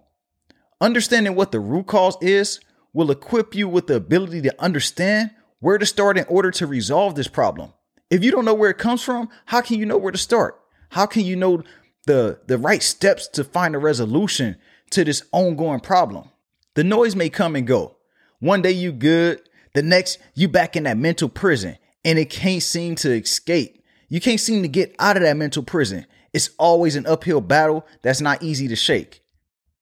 Understanding 0.80 1.34
what 1.34 1.52
the 1.52 1.60
root 1.60 1.86
cause 1.86 2.16
is 2.22 2.60
will 2.94 3.10
equip 3.10 3.54
you 3.54 3.68
with 3.68 3.86
the 3.86 3.96
ability 3.96 4.40
to 4.40 4.62
understand 4.62 5.32
where 5.60 5.76
to 5.76 5.84
start 5.84 6.16
in 6.16 6.24
order 6.30 6.50
to 6.52 6.66
resolve 6.66 7.14
this 7.14 7.28
problem. 7.28 7.74
If 8.08 8.24
you 8.24 8.30
don't 8.30 8.46
know 8.46 8.54
where 8.54 8.70
it 8.70 8.78
comes 8.78 9.02
from, 9.02 9.28
how 9.44 9.60
can 9.60 9.78
you 9.78 9.84
know 9.84 9.98
where 9.98 10.12
to 10.12 10.18
start? 10.18 10.58
How 10.90 11.04
can 11.04 11.26
you 11.26 11.36
know 11.36 11.62
the 12.06 12.38
the 12.46 12.56
right 12.56 12.82
steps 12.82 13.28
to 13.28 13.44
find 13.44 13.74
a 13.74 13.78
resolution 13.78 14.56
to 14.92 15.04
this 15.04 15.24
ongoing 15.30 15.80
problem? 15.80 16.30
The 16.72 16.84
noise 16.84 17.14
may 17.14 17.28
come 17.28 17.54
and 17.54 17.66
go. 17.66 17.96
One 18.40 18.62
day 18.62 18.72
you 18.72 18.90
good, 18.90 19.42
the 19.74 19.82
next 19.82 20.18
you 20.34 20.48
back 20.48 20.76
in 20.76 20.84
that 20.84 20.96
mental 20.96 21.28
prison 21.28 21.76
and 22.04 22.18
it 22.18 22.30
can't 22.30 22.62
seem 22.62 22.94
to 22.96 23.12
escape. 23.12 23.82
You 24.08 24.20
can't 24.20 24.40
seem 24.40 24.62
to 24.62 24.68
get 24.68 24.94
out 24.98 25.16
of 25.16 25.22
that 25.22 25.36
mental 25.36 25.62
prison. 25.62 26.06
It's 26.32 26.50
always 26.58 26.96
an 26.96 27.06
uphill 27.06 27.40
battle 27.40 27.86
that's 28.02 28.20
not 28.20 28.42
easy 28.42 28.68
to 28.68 28.76
shake. 28.76 29.22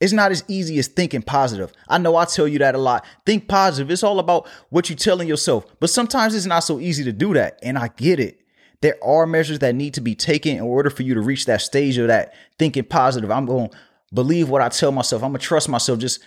It's 0.00 0.12
not 0.12 0.32
as 0.32 0.42
easy 0.48 0.78
as 0.78 0.88
thinking 0.88 1.22
positive. 1.22 1.72
I 1.88 1.98
know 1.98 2.16
I 2.16 2.24
tell 2.24 2.48
you 2.48 2.58
that 2.58 2.74
a 2.74 2.78
lot. 2.78 3.04
Think 3.24 3.46
positive. 3.46 3.90
It's 3.90 4.02
all 4.02 4.18
about 4.18 4.48
what 4.70 4.90
you're 4.90 4.96
telling 4.96 5.28
yourself. 5.28 5.64
But 5.78 5.90
sometimes 5.90 6.34
it's 6.34 6.46
not 6.46 6.64
so 6.64 6.80
easy 6.80 7.04
to 7.04 7.12
do 7.12 7.34
that. 7.34 7.60
And 7.62 7.78
I 7.78 7.88
get 7.88 8.18
it. 8.18 8.40
There 8.80 8.96
are 9.02 9.26
measures 9.26 9.60
that 9.60 9.76
need 9.76 9.94
to 9.94 10.00
be 10.00 10.16
taken 10.16 10.56
in 10.56 10.62
order 10.62 10.90
for 10.90 11.04
you 11.04 11.14
to 11.14 11.20
reach 11.20 11.46
that 11.46 11.62
stage 11.62 11.98
of 11.98 12.08
that 12.08 12.34
thinking 12.58 12.82
positive. 12.82 13.30
I'm 13.30 13.46
going 13.46 13.68
to 13.68 13.76
believe 14.12 14.48
what 14.48 14.60
I 14.60 14.70
tell 14.70 14.90
myself. 14.90 15.22
I'm 15.22 15.30
going 15.30 15.40
to 15.40 15.46
trust 15.46 15.68
myself. 15.68 16.00
Just 16.00 16.20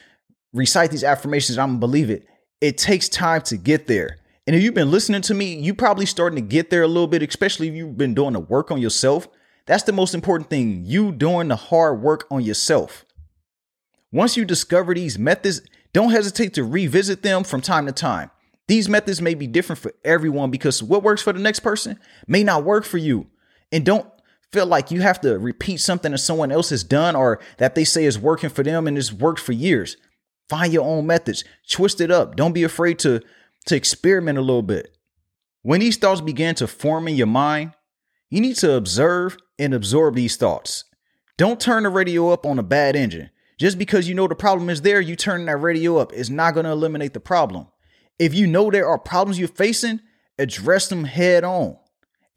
recite 0.54 0.90
these 0.90 1.04
affirmations. 1.04 1.58
I'm 1.58 1.68
going 1.68 1.82
to 1.82 1.88
believe 1.88 2.10
it. 2.10 2.26
It 2.66 2.80
takes 2.80 3.08
time 3.08 3.44
to 3.44 3.58
get 3.58 3.86
there. 3.86 4.18
And 4.48 4.56
if 4.56 4.64
you've 4.64 4.74
been 4.74 4.90
listening 4.90 5.22
to 5.22 5.36
me, 5.36 5.56
you 5.56 5.76
probably 5.76 6.08
starting 6.08 6.38
to 6.38 6.42
get 6.42 6.72
there 6.72 6.82
a 6.82 6.88
little 6.88 7.06
bit, 7.06 7.22
especially 7.22 7.68
if 7.68 7.76
you've 7.76 7.96
been 7.96 8.16
doing 8.16 8.34
the 8.34 8.40
work 8.40 8.72
on 8.72 8.82
yourself. 8.82 9.28
That's 9.68 9.84
the 9.84 9.92
most 9.92 10.16
important 10.16 10.50
thing. 10.50 10.82
You 10.84 11.12
doing 11.12 11.48
the 11.48 11.56
hard 11.56 12.02
work 12.02 12.26
on 12.32 12.42
yourself. 12.42 13.06
Once 14.12 14.36
you 14.36 14.46
discover 14.46 14.96
these 14.96 15.20
methods, 15.20 15.62
don't 15.94 16.10
hesitate 16.10 16.56
to 16.56 16.64
revisit 16.64 17.22
them 17.22 17.44
from 17.44 17.62
time 17.62 17.86
to 17.86 17.92
time. 17.92 18.32
These 18.68 18.90
methods 18.90 19.22
may 19.22 19.36
be 19.36 19.46
different 19.46 19.80
for 19.80 19.94
everyone 20.04 20.50
because 20.50 20.82
what 20.82 21.04
works 21.04 21.22
for 21.22 21.34
the 21.34 21.40
next 21.40 21.60
person 21.60 22.00
may 22.26 22.44
not 22.44 22.64
work 22.64 22.84
for 22.84 22.98
you. 22.98 23.28
And 23.72 23.86
don't 23.86 24.10
feel 24.52 24.66
like 24.66 24.90
you 24.90 25.02
have 25.02 25.22
to 25.22 25.38
repeat 25.38 25.82
something 25.82 26.14
that 26.14 26.18
someone 26.18 26.52
else 26.52 26.72
has 26.72 26.84
done 26.84 27.16
or 27.16 27.40
that 27.58 27.76
they 27.76 27.84
say 27.84 28.06
is 28.06 28.18
working 28.18 28.50
for 28.50 28.64
them 28.64 28.88
and 28.88 28.98
it's 28.98 29.14
worked 29.14 29.40
for 29.40 29.52
years. 29.52 29.98
Find 30.50 30.72
your 30.72 30.86
own 30.86 31.08
methods, 31.08 31.44
twist 31.70 32.02
it 32.02 32.12
up. 32.12 32.36
Don't 32.36 32.54
be 32.54 32.64
afraid 32.64 33.00
to 33.00 33.22
to 33.66 33.76
experiment 33.76 34.38
a 34.38 34.42
little 34.42 34.62
bit. 34.62 34.96
When 35.64 35.80
these 35.80 35.98
thoughts 35.98 36.22
begin 36.22 36.54
to 36.56 36.68
form 36.68 37.08
in 37.08 37.16
your 37.16 37.28
mind, 37.28 37.74
you 38.30 38.40
need 38.40 38.58
to 38.58 38.74
observe 38.74 39.38
and 39.58 39.74
absorb 39.74 40.16
these 40.16 40.36
thoughts. 40.36 40.84
Don't 41.38 41.60
turn 41.60 41.84
the 41.84 41.90
radio 41.90 42.30
up 42.30 42.46
on 42.46 42.60
a 42.60 42.64
bad 42.64 42.96
engine. 42.96 43.32
Just 43.58 43.80
because 43.80 44.08
you 44.08 44.16
know 44.16 44.28
the 44.28 44.36
problem 44.36 44.70
is 44.70 44.82
there, 44.82 45.02
you 45.02 45.16
turn 45.16 45.46
that 45.46 45.58
radio 45.58 45.98
up 45.98 46.14
is 46.14 46.30
not 46.30 46.54
going 46.54 46.66
to 46.66 46.72
eliminate 46.72 47.14
the 47.14 47.20
problem. 47.20 47.68
If 48.20 48.34
you 48.34 48.48
know 48.48 48.70
there 48.70 48.88
are 48.88 49.00
problems 49.00 49.40
you're 49.40 49.48
facing, 49.48 50.02
address 50.38 50.88
them 50.88 51.06
head 51.06 51.44
on. 51.44 51.78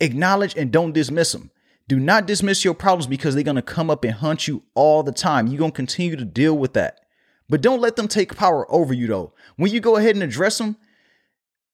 Acknowledge 0.00 0.56
and 0.56 0.70
don't 0.70 0.92
dismiss 0.92 1.32
them. 1.32 1.50
Do 1.88 1.98
not 1.98 2.26
dismiss 2.26 2.64
your 2.64 2.74
problems 2.74 3.06
because 3.06 3.34
they're 3.34 3.44
going 3.44 3.56
to 3.56 3.62
come 3.62 3.90
up 3.90 4.04
and 4.04 4.14
hunt 4.14 4.46
you 4.46 4.62
all 4.74 5.02
the 5.02 5.12
time. 5.12 5.46
You're 5.46 5.58
going 5.58 5.72
to 5.72 5.76
continue 5.76 6.16
to 6.16 6.24
deal 6.24 6.56
with 6.56 6.74
that. 6.74 7.00
But 7.48 7.62
don't 7.62 7.80
let 7.80 7.96
them 7.96 8.08
take 8.08 8.36
power 8.36 8.70
over 8.70 8.92
you, 8.92 9.06
though. 9.06 9.32
When 9.56 9.72
you 9.72 9.80
go 9.80 9.96
ahead 9.96 10.14
and 10.14 10.22
address 10.22 10.58
them, 10.58 10.76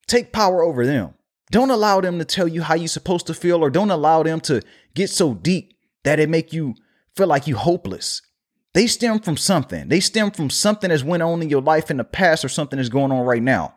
Take 0.07 0.33
power 0.33 0.62
over 0.62 0.87
them. 0.87 1.14
Don't 1.50 1.71
allow 1.71 2.00
them 2.00 2.19
to 2.19 2.25
tell 2.25 2.49
you 2.49 2.62
how 2.62 2.75
you're 2.75 2.88
supposed 2.88 3.26
to 3.26 3.35
feel 3.35 3.62
or 3.62 3.71
don't 3.71 3.90
allow 3.90 4.23
them 4.23 4.40
to 4.40 4.62
get 4.95 5.11
so 5.11 5.35
deep 5.35 5.75
that 6.04 6.21
it 6.21 6.28
make 6.28 6.52
you 6.52 6.75
feel 7.16 7.26
like 7.26 7.47
you 7.47 7.57
hopeless. 7.57 8.23
They 8.73 8.87
stem 8.87 9.21
from 9.21 9.37
something. 9.37 9.88
They 9.88 10.00
stem 10.00 10.31
from 10.33 10.50
something 10.50 10.90
that's 10.90 11.04
went 11.04 11.23
on 11.23 11.43
in 11.43 11.49
your 11.50 11.62
life 11.62 11.90
in 11.90 11.99
the 11.99 12.04
past 12.04 12.45
or 12.45 12.49
something 12.49 12.76
that's 12.76 12.88
going 12.88 13.12
on 13.12 13.25
right 13.25 13.43
now. 13.43 13.75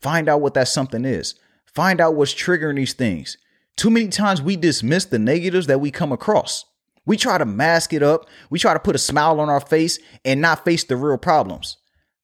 Find 0.00 0.28
out 0.28 0.40
what 0.40 0.54
that 0.54 0.68
something 0.68 1.04
is. 1.04 1.34
Find 1.66 2.00
out 2.00 2.16
what's 2.16 2.34
triggering 2.34 2.76
these 2.76 2.94
things. 2.94 3.36
Too 3.76 3.90
many 3.90 4.08
times 4.08 4.42
we 4.42 4.56
dismiss 4.56 5.04
the 5.04 5.18
negatives 5.18 5.68
that 5.68 5.80
we 5.80 5.90
come 5.90 6.10
across. 6.10 6.64
We 7.06 7.16
try 7.16 7.38
to 7.38 7.44
mask 7.44 7.92
it 7.92 8.02
up. 8.02 8.28
We 8.50 8.58
try 8.58 8.74
to 8.74 8.80
put 8.80 8.94
a 8.94 8.98
smile 8.98 9.40
on 9.40 9.48
our 9.48 9.60
face 9.60 9.98
and 10.24 10.40
not 10.40 10.64
face 10.64 10.84
the 10.84 10.96
real 10.96 11.18
problems. 11.18 11.78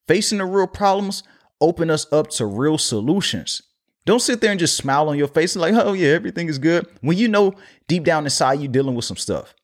Facing 0.07 0.39
the 0.39 0.45
real 0.45 0.67
problems 0.67 1.23
open 1.61 1.91
us 1.91 2.07
up 2.13 2.29
to 2.31 2.47
real 2.47 2.79
solutions. 2.79 3.63
Don't 4.05 4.21
sit 4.21 4.41
there 4.41 4.53
and 4.53 4.61
just 4.61 4.77
smile 4.77 5.09
on 5.09 5.19
your 5.19 5.29
face 5.29 5.57
and 5.57 5.63
like, 5.63 5.75
oh 5.75 5.93
yeah, 5.93 6.11
everything 6.11 6.49
is 6.49 6.59
good. 6.59 6.87
When 7.01 7.17
you 7.19 7.27
know 7.27 7.55
deep 7.89 8.05
down 8.05 8.25
inside 8.25 8.61
you're 8.61 8.71
dealing 8.71 8.95
with 8.95 9.05
some 9.05 9.17
stuff. 9.17 9.55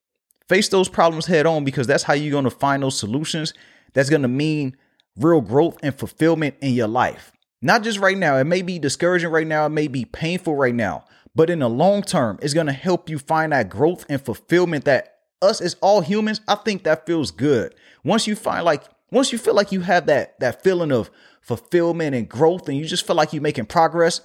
Face 0.49 0.69
those 0.69 0.89
problems 0.89 1.27
head 1.27 1.47
on 1.47 1.65
because 1.65 1.87
that's 1.87 2.03
how 2.03 2.15
you're 2.15 2.33
to 2.45 2.51
find 2.51 2.83
those 2.83 2.99
solutions. 2.99 3.55
That's 3.93 4.11
to 4.23 4.29
mean 4.29 4.77
real 5.17 5.41
growth 5.41 5.79
and 5.83 5.95
fulfillment 5.95 6.57
in 6.61 6.73
your 6.75 6.89
life. 6.89 7.33
Not 7.61 7.85
just 7.85 7.99
right 8.01 8.19
now. 8.19 8.37
It 8.39 8.45
may 8.45 8.63
be 8.63 8.81
discouraging 8.81 9.31
right 9.31 9.47
now. 9.47 9.67
It 9.67 9.71
may 9.71 9.87
be 9.87 10.05
painful 10.05 10.57
right 10.57 10.75
now. 10.75 11.05
But 11.35 11.51
in 11.51 11.61
the 11.61 11.69
long 11.69 12.03
term, 12.03 12.39
it's 12.43 12.55
going 12.55 12.67
to 12.67 12.73
help 12.73 13.09
you 13.09 13.19
find 13.19 13.53
that 13.53 13.71
growth 13.71 14.05
and 14.09 14.21
fulfillment 14.21 14.85
that 14.85 15.13
us 15.41 15.61
as 15.61 15.77
all 15.81 16.01
humans, 16.01 16.41
I 16.47 16.55
think 16.55 16.85
that 16.85 17.07
feels 17.07 17.31
good. 17.31 17.75
Once 18.05 18.27
you 18.27 18.37
find 18.37 18.65
like, 18.65 18.85
once 19.11 19.33
you 19.33 19.39
feel 19.39 19.55
like 19.55 19.73
you 19.73 19.81
have 19.81 20.07
that, 20.07 20.39
that 20.41 20.63
feeling 20.63 20.93
of 20.93 21.11
fulfillment 21.41 22.15
and 22.15 22.29
growth 22.29 22.69
and 22.69 22.79
you 22.79 22.85
just 22.85 23.07
feel 23.07 23.17
like 23.17 23.33
you're 23.33 23.43
making 23.43 23.67
progress, 23.67 24.21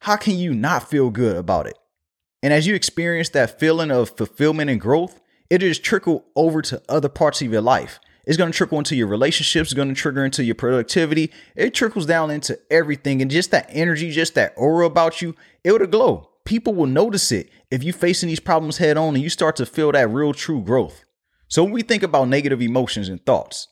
how 0.00 0.16
can 0.16 0.36
you 0.36 0.52
not 0.52 0.88
feel 0.88 1.10
good 1.10 1.36
about 1.36 1.66
it? 1.66 1.78
And 2.42 2.52
as 2.52 2.66
you 2.66 2.74
experience 2.74 3.30
that 3.30 3.58
feeling 3.58 3.90
of 3.90 4.16
fulfillment 4.16 4.68
and 4.68 4.80
growth, 4.80 5.20
it 5.48 5.58
just 5.58 5.84
trickle 5.84 6.24
over 6.34 6.60
to 6.62 6.82
other 6.88 7.08
parts 7.08 7.40
of 7.40 7.52
your 7.52 7.60
life. 7.60 8.00
It's 8.24 8.36
going 8.36 8.52
to 8.52 8.56
trickle 8.56 8.78
into 8.78 8.94
your 8.94 9.08
relationships, 9.08 9.68
it's 9.68 9.74
going 9.74 9.88
to 9.88 9.94
trigger 9.94 10.24
into 10.24 10.44
your 10.44 10.54
productivity. 10.54 11.32
It 11.56 11.74
trickles 11.74 12.06
down 12.06 12.30
into 12.30 12.58
everything. 12.70 13.20
And 13.20 13.30
just 13.30 13.50
that 13.50 13.66
energy, 13.68 14.10
just 14.10 14.34
that 14.34 14.54
aura 14.56 14.86
about 14.86 15.22
you, 15.22 15.34
it'll 15.64 15.86
glow. 15.86 16.31
People 16.44 16.74
will 16.74 16.86
notice 16.86 17.30
it 17.32 17.50
if 17.70 17.82
you're 17.82 17.92
facing 17.92 18.28
these 18.28 18.40
problems 18.40 18.78
head 18.78 18.96
on 18.96 19.14
and 19.14 19.22
you 19.22 19.30
start 19.30 19.56
to 19.56 19.66
feel 19.66 19.92
that 19.92 20.10
real 20.10 20.32
true 20.32 20.62
growth. 20.62 21.04
So 21.48 21.62
when 21.62 21.72
we 21.72 21.82
think 21.82 22.02
about 22.02 22.28
negative 22.28 22.60
emotions 22.60 23.08
and 23.08 23.24
thoughts, 23.24 23.68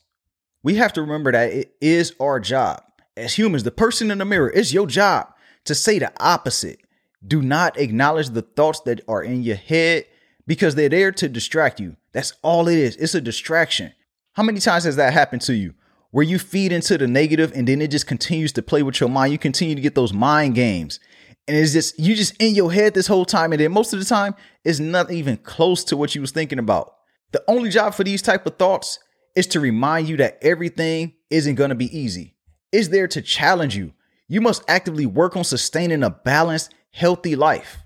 we 0.63 0.75
have 0.75 0.93
to 0.93 1.01
remember 1.01 1.31
that 1.31 1.51
it 1.51 1.75
is 1.81 2.13
our 2.19 2.39
job. 2.39 2.83
As 3.17 3.37
humans, 3.37 3.63
the 3.63 3.71
person 3.71 4.11
in 4.11 4.19
the 4.19 4.25
mirror, 4.25 4.51
it's 4.51 4.73
your 4.73 4.87
job 4.87 5.33
to 5.65 5.75
say 5.75 5.99
the 5.99 6.13
opposite. 6.19 6.79
Do 7.25 7.41
not 7.41 7.77
acknowledge 7.77 8.29
the 8.29 8.41
thoughts 8.41 8.79
that 8.81 9.01
are 9.07 9.23
in 9.23 9.43
your 9.43 9.55
head 9.55 10.05
because 10.47 10.75
they're 10.75 10.89
there 10.89 11.11
to 11.11 11.29
distract 11.29 11.79
you. 11.79 11.97
That's 12.13 12.33
all 12.41 12.67
it 12.67 12.77
is. 12.77 12.95
It's 12.95 13.15
a 13.15 13.21
distraction. 13.21 13.93
How 14.33 14.43
many 14.43 14.59
times 14.59 14.85
has 14.85 14.95
that 14.95 15.13
happened 15.13 15.41
to 15.43 15.53
you? 15.53 15.73
Where 16.11 16.25
you 16.25 16.39
feed 16.39 16.71
into 16.71 16.97
the 16.97 17.07
negative 17.07 17.51
and 17.55 17.67
then 17.67 17.81
it 17.81 17.91
just 17.91 18.07
continues 18.07 18.51
to 18.53 18.61
play 18.61 18.83
with 18.83 18.99
your 18.99 19.09
mind. 19.09 19.31
You 19.31 19.37
continue 19.37 19.75
to 19.75 19.81
get 19.81 19.95
those 19.95 20.13
mind 20.13 20.55
games. 20.55 20.99
And 21.47 21.57
it's 21.57 21.73
just 21.73 21.99
you 21.99 22.15
just 22.15 22.41
in 22.41 22.55
your 22.55 22.71
head 22.71 22.93
this 22.93 23.07
whole 23.07 23.25
time. 23.25 23.51
And 23.51 23.59
then 23.59 23.71
most 23.71 23.93
of 23.93 23.99
the 23.99 24.05
time, 24.05 24.35
it's 24.63 24.79
not 24.79 25.11
even 25.11 25.37
close 25.37 25.83
to 25.85 25.97
what 25.97 26.15
you 26.15 26.21
was 26.21 26.31
thinking 26.31 26.59
about. 26.59 26.93
The 27.31 27.43
only 27.47 27.69
job 27.69 27.93
for 27.93 28.03
these 28.03 28.21
type 28.21 28.45
of 28.45 28.57
thoughts 28.57 28.99
is 29.35 29.47
to 29.47 29.59
remind 29.59 30.09
you 30.09 30.17
that 30.17 30.37
everything 30.41 31.13
isn't 31.29 31.55
going 31.55 31.69
to 31.69 31.75
be 31.75 31.97
easy. 31.97 32.35
It's 32.71 32.89
there 32.89 33.07
to 33.07 33.21
challenge 33.21 33.75
you. 33.75 33.93
You 34.27 34.41
must 34.41 34.63
actively 34.67 35.05
work 35.05 35.35
on 35.35 35.43
sustaining 35.43 36.03
a 36.03 36.09
balanced, 36.09 36.73
healthy 36.91 37.35
life. 37.35 37.79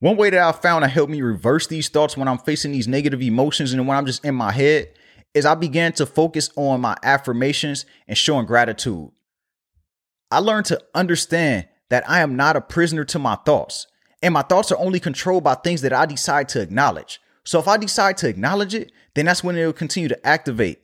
One 0.00 0.16
way 0.16 0.30
that 0.30 0.40
I 0.40 0.52
found 0.52 0.82
to 0.82 0.88
help 0.88 1.10
me 1.10 1.20
reverse 1.20 1.66
these 1.66 1.88
thoughts 1.88 2.16
when 2.16 2.28
I'm 2.28 2.38
facing 2.38 2.72
these 2.72 2.88
negative 2.88 3.22
emotions 3.22 3.72
and 3.72 3.86
when 3.86 3.96
I'm 3.96 4.06
just 4.06 4.24
in 4.24 4.34
my 4.34 4.50
head 4.50 4.92
is 5.34 5.44
I 5.44 5.54
began 5.54 5.92
to 5.94 6.06
focus 6.06 6.50
on 6.56 6.80
my 6.80 6.96
affirmations 7.02 7.86
and 8.08 8.16
showing 8.16 8.46
gratitude. 8.46 9.10
I 10.30 10.38
learned 10.38 10.66
to 10.66 10.80
understand 10.94 11.68
that 11.90 12.08
I 12.08 12.20
am 12.20 12.34
not 12.36 12.56
a 12.56 12.60
prisoner 12.60 13.04
to 13.04 13.18
my 13.18 13.36
thoughts, 13.36 13.86
and 14.22 14.34
my 14.34 14.42
thoughts 14.42 14.72
are 14.72 14.78
only 14.78 14.98
controlled 14.98 15.44
by 15.44 15.54
things 15.54 15.82
that 15.82 15.92
I 15.92 16.06
decide 16.06 16.48
to 16.50 16.60
acknowledge. 16.60 17.20
So 17.44 17.58
if 17.58 17.68
I 17.68 17.76
decide 17.76 18.16
to 18.18 18.28
acknowledge 18.28 18.74
it, 18.74 18.92
then 19.14 19.26
that's 19.26 19.44
when 19.44 19.56
it 19.56 19.64
will 19.64 19.72
continue 19.72 20.08
to 20.08 20.26
activate. 20.26 20.80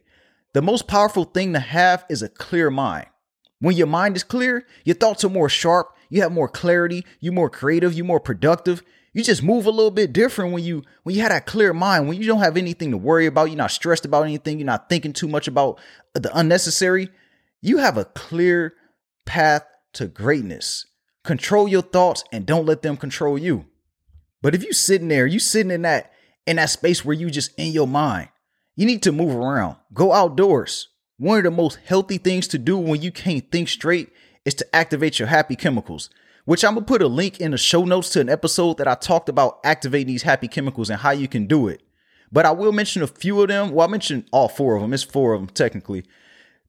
The 0.53 0.63
most 0.63 0.87
powerful 0.87 1.25
thing 1.25 1.53
to 1.53 1.61
have 1.61 2.05
is 2.09 2.23
a 2.23 2.29
clear 2.29 2.71
mind. 2.71 3.07
When 3.61 3.77
your 3.77 3.87
mind 3.87 4.17
is 4.17 4.25
clear, 4.25 4.67
your 4.85 4.97
thoughts 4.97 5.25
are 5.25 5.31
more 5.31 5.49
sharp, 5.49 5.95
you 6.09 6.23
have 6.23 6.33
more 6.33 6.49
clarity, 6.49 7.05
you're 7.21 7.33
more 7.33 7.51
creative, 7.51 7.95
you're 7.95 8.07
more 8.07 8.21
productive. 8.21 8.83
You 9.13 9.23
just 9.23 9.43
move 9.43 9.65
a 9.65 9.71
little 9.71 9.91
bit 9.91 10.13
different 10.13 10.53
when 10.53 10.63
you 10.63 10.83
when 11.03 11.15
you 11.15 11.23
have 11.23 11.31
that 11.31 11.47
clear 11.47 11.73
mind, 11.73 12.07
when 12.07 12.21
you 12.21 12.27
don't 12.27 12.41
have 12.41 12.57
anything 12.59 12.91
to 12.91 12.99
worry 12.99 13.27
about, 13.27 13.47
you're 13.47 13.57
not 13.57 13.71
stressed 13.71 14.05
about 14.05 14.25
anything, 14.25 14.59
you're 14.59 14.67
not 14.67 14.91
thinking 14.91 15.15
too 15.15 15.29
much 15.29 15.49
about 15.49 15.79
the 16.15 16.37
unnecessary. 16.37 17.09
You 17.63 17.79
have 17.79 17.97
a 17.97 18.05
clear 18.05 18.75
path 19.25 19.65
to 19.95 20.07
greatness. 20.07 20.85
Control 21.26 21.66
your 21.66 21.83
thoughts 21.83 22.23
and 22.30 22.47
don't 22.47 22.66
let 22.66 22.83
them 22.83 22.97
control 22.97 23.37
you. 23.37 23.64
But 24.42 24.54
if 24.54 24.62
you 24.62 24.73
sitting 24.73 25.09
there, 25.09 25.26
you 25.26 25.40
sitting 25.40 25.73
in 25.73 25.83
that 25.83 26.12
in 26.47 26.54
that 26.54 26.71
space 26.71 27.04
where 27.04 27.16
you 27.16 27.30
just 27.30 27.50
in 27.59 27.73
your 27.73 27.88
mind. 27.88 28.28
You 28.76 28.87
need 28.87 29.02
to 29.02 29.11
move 29.11 29.35
around. 29.35 29.75
Go 29.92 30.12
outdoors. 30.12 30.87
One 31.16 31.38
of 31.38 31.42
the 31.42 31.50
most 31.50 31.80
healthy 31.85 32.18
things 32.18 32.47
to 32.49 32.59
do 32.59 32.78
when 32.78 33.02
you 33.02 33.11
can't 33.11 33.50
think 33.50 33.68
straight 33.68 34.11
is 34.45 34.54
to 34.54 34.76
activate 34.76 35.18
your 35.18 35.26
happy 35.26 35.56
chemicals, 35.56 36.11
which 36.45 36.64
I'm 36.64 36.75
gonna 36.75 36.87
put 36.87 37.02
a 37.02 37.09
link 37.09 37.40
in 37.40 37.50
the 37.50 37.59
show 37.59 37.85
notes 37.85 38.11
to 38.11 38.21
an 38.21 38.28
episode 38.28 38.76
that 38.78 38.87
I 38.87 38.95
talked 38.95 39.28
about 39.28 39.59
activating 39.64 40.06
these 40.06 40.23
happy 40.23 40.47
chemicals 40.47 40.90
and 40.90 41.00
how 41.00 41.11
you 41.11 41.26
can 41.26 41.49
do 41.49 41.66
it. 41.66 41.83
But 42.30 42.47
I 42.47 42.52
will 42.52 42.71
mention 42.71 43.02
a 43.02 43.09
few 43.09 43.42
of 43.42 43.49
them. 43.49 43.73
Well, 43.73 43.88
I 43.88 43.90
mentioned 43.90 44.28
all 44.30 44.49
four 44.49 44.76
of 44.76 44.83
them. 44.83 44.95
It's 44.95 45.02
four 45.02 45.33
of 45.33 45.40
them 45.40 45.50
technically. 45.50 46.04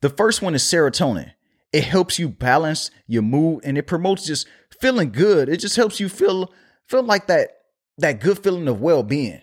The 0.02 0.10
first 0.10 0.42
one 0.42 0.56
is 0.56 0.64
serotonin. 0.64 1.34
It 1.74 1.84
helps 1.84 2.18
you 2.18 2.30
balance 2.30 2.92
your 3.08 3.24
mood 3.24 3.62
and 3.64 3.78
it 3.78 3.88
promotes 3.88 4.26
just 4.26 4.48
feeling 4.80 5.12
good. 5.12 5.50
It 5.50 5.58
just 5.58 5.76
helps 5.76 6.00
you 6.00 6.10
feel 6.10 6.54
feel 6.88 7.04
like 7.04 7.28
that 7.28 7.50
that 7.98 8.20
good 8.20 8.40
feeling 8.40 8.68
of 8.68 8.80
well-being. 8.80 9.42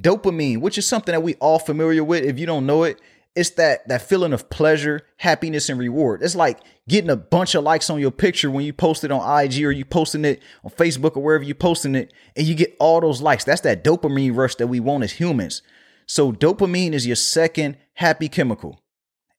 Dopamine, 0.00 0.60
which 0.60 0.78
is 0.78 0.88
something 0.88 1.12
that 1.12 1.22
we 1.22 1.34
all 1.34 1.58
familiar 1.58 2.02
with. 2.02 2.24
If 2.24 2.38
you 2.38 2.46
don't 2.46 2.66
know 2.66 2.82
it, 2.82 3.00
it's 3.36 3.50
that 3.50 3.86
that 3.88 4.02
feeling 4.02 4.32
of 4.32 4.50
pleasure, 4.50 5.02
happiness, 5.18 5.68
and 5.68 5.78
reward. 5.78 6.22
It's 6.22 6.34
like 6.34 6.60
getting 6.88 7.10
a 7.10 7.16
bunch 7.16 7.54
of 7.54 7.64
likes 7.64 7.90
on 7.90 8.00
your 8.00 8.10
picture 8.10 8.50
when 8.50 8.64
you 8.64 8.72
post 8.72 9.04
it 9.04 9.12
on 9.12 9.44
IG 9.44 9.64
or 9.64 9.72
you 9.72 9.84
posting 9.84 10.24
it 10.24 10.42
on 10.64 10.70
Facebook 10.70 11.16
or 11.16 11.22
wherever 11.22 11.44
you 11.44 11.54
posting 11.54 11.94
it, 11.94 12.12
and 12.36 12.46
you 12.46 12.54
get 12.54 12.76
all 12.78 13.00
those 13.00 13.22
likes. 13.22 13.44
That's 13.44 13.62
that 13.62 13.84
dopamine 13.84 14.36
rush 14.36 14.56
that 14.56 14.66
we 14.66 14.80
want 14.80 15.04
as 15.04 15.12
humans. 15.12 15.62
So 16.06 16.32
dopamine 16.32 16.92
is 16.92 17.06
your 17.06 17.16
second 17.16 17.76
happy 17.94 18.28
chemical. 18.28 18.80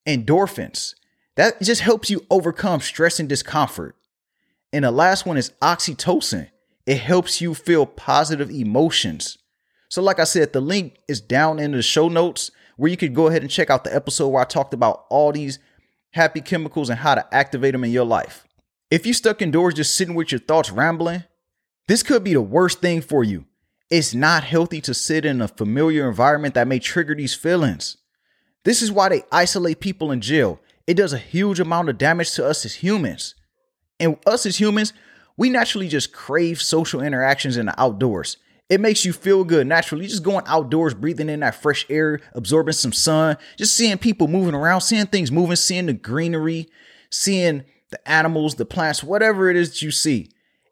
Endorphins. 0.07 0.95
That 1.35 1.61
just 1.61 1.81
helps 1.81 2.09
you 2.09 2.25
overcome 2.29 2.81
stress 2.81 3.19
and 3.19 3.27
discomfort. 3.27 3.95
And 4.71 4.85
the 4.85 4.91
last 4.91 5.25
one 5.25 5.37
is 5.37 5.51
oxytocin. 5.61 6.49
It 6.85 6.99
helps 6.99 7.41
you 7.41 7.53
feel 7.53 7.85
positive 7.85 8.49
emotions. 8.49 9.37
So, 9.89 10.01
like 10.01 10.19
I 10.19 10.23
said, 10.23 10.53
the 10.53 10.61
link 10.61 10.97
is 11.07 11.21
down 11.21 11.59
in 11.59 11.71
the 11.71 11.81
show 11.81 12.07
notes 12.09 12.51
where 12.77 12.91
you 12.91 12.97
could 12.97 13.13
go 13.13 13.27
ahead 13.27 13.41
and 13.41 13.51
check 13.51 13.69
out 13.69 13.83
the 13.83 13.95
episode 13.95 14.29
where 14.29 14.41
I 14.41 14.45
talked 14.45 14.73
about 14.73 15.05
all 15.09 15.31
these 15.31 15.59
happy 16.11 16.41
chemicals 16.41 16.89
and 16.89 16.99
how 16.99 17.15
to 17.15 17.33
activate 17.33 17.73
them 17.73 17.83
in 17.83 17.91
your 17.91 18.05
life. 18.05 18.45
If 18.91 19.05
you're 19.05 19.13
stuck 19.13 19.41
indoors 19.41 19.73
just 19.73 19.95
sitting 19.95 20.15
with 20.15 20.31
your 20.31 20.39
thoughts 20.39 20.71
rambling, 20.71 21.23
this 21.87 22.03
could 22.03 22.23
be 22.23 22.33
the 22.33 22.41
worst 22.41 22.81
thing 22.81 23.01
for 23.01 23.23
you. 23.23 23.45
It's 23.89 24.13
not 24.13 24.43
healthy 24.43 24.81
to 24.81 24.93
sit 24.93 25.25
in 25.25 25.41
a 25.41 25.47
familiar 25.47 26.07
environment 26.07 26.55
that 26.55 26.67
may 26.67 26.79
trigger 26.79 27.15
these 27.15 27.35
feelings. 27.35 27.97
This 28.63 28.81
is 28.81 28.91
why 28.91 29.09
they 29.09 29.23
isolate 29.31 29.79
people 29.79 30.11
in 30.11 30.21
jail. 30.21 30.59
It 30.87 30.95
does 30.95 31.13
a 31.13 31.17
huge 31.17 31.59
amount 31.59 31.89
of 31.89 31.97
damage 31.97 32.33
to 32.33 32.45
us 32.45 32.65
as 32.65 32.75
humans. 32.75 33.35
And 33.99 34.17
us 34.25 34.45
as 34.45 34.59
humans, 34.59 34.93
we 35.37 35.49
naturally 35.49 35.87
just 35.87 36.13
crave 36.13 36.61
social 36.61 37.01
interactions 37.01 37.57
in 37.57 37.65
the 37.65 37.81
outdoors. 37.81 38.37
It 38.69 38.81
makes 38.81 39.05
you 39.05 39.13
feel 39.13 39.43
good 39.43 39.67
naturally. 39.67 40.07
Just 40.07 40.23
going 40.23 40.43
outdoors, 40.47 40.93
breathing 40.93 41.29
in 41.29 41.41
that 41.41 41.61
fresh 41.61 41.85
air, 41.89 42.19
absorbing 42.33 42.73
some 42.73 42.93
sun, 42.93 43.37
just 43.57 43.75
seeing 43.75 43.97
people 43.97 44.27
moving 44.27 44.55
around, 44.55 44.81
seeing 44.81 45.05
things 45.05 45.31
moving, 45.31 45.55
seeing 45.55 45.85
the 45.85 45.93
greenery, 45.93 46.67
seeing 47.11 47.63
the 47.91 48.09
animals, 48.09 48.55
the 48.55 48.65
plants, 48.65 49.03
whatever 49.03 49.49
it 49.49 49.55
is 49.55 49.69
that 49.69 49.81
you 49.81 49.91
see. 49.91 50.29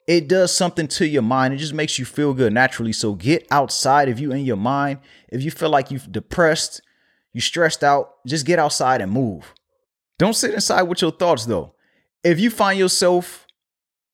It 0.07 0.27
does 0.27 0.55
something 0.55 0.87
to 0.89 1.07
your 1.07 1.21
mind. 1.21 1.53
It 1.53 1.57
just 1.57 1.73
makes 1.73 1.97
you 1.97 2.05
feel 2.05 2.33
good 2.33 2.51
naturally. 2.51 2.93
So 2.93 3.13
get 3.13 3.47
outside 3.51 4.09
if 4.09 4.19
you 4.19 4.31
in 4.31 4.43
your 4.43 4.57
mind. 4.57 4.99
If 5.29 5.43
you 5.43 5.51
feel 5.51 5.69
like 5.69 5.91
you're 5.91 6.01
depressed, 6.09 6.81
you're 7.31 7.41
stressed 7.41 7.83
out, 7.83 8.15
just 8.25 8.45
get 8.45 8.59
outside 8.59 9.01
and 9.01 9.11
move. 9.11 9.53
Don't 10.23 10.35
sit 10.35 10.53
inside 10.53 10.83
with 10.83 11.01
your 11.01 11.11
thoughts 11.11 11.43
though. 11.45 11.75
If 12.23 12.39
you 12.39 12.49
find 12.49 12.79
yourself 12.79 13.45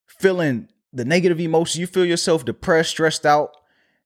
feeling 0.07 0.67
the 0.91 1.05
negative 1.05 1.39
emotions, 1.39 1.77
you 1.77 1.85
feel 1.85 2.03
yourself 2.03 2.43
depressed, 2.43 2.89
stressed 2.89 3.27
out, 3.27 3.51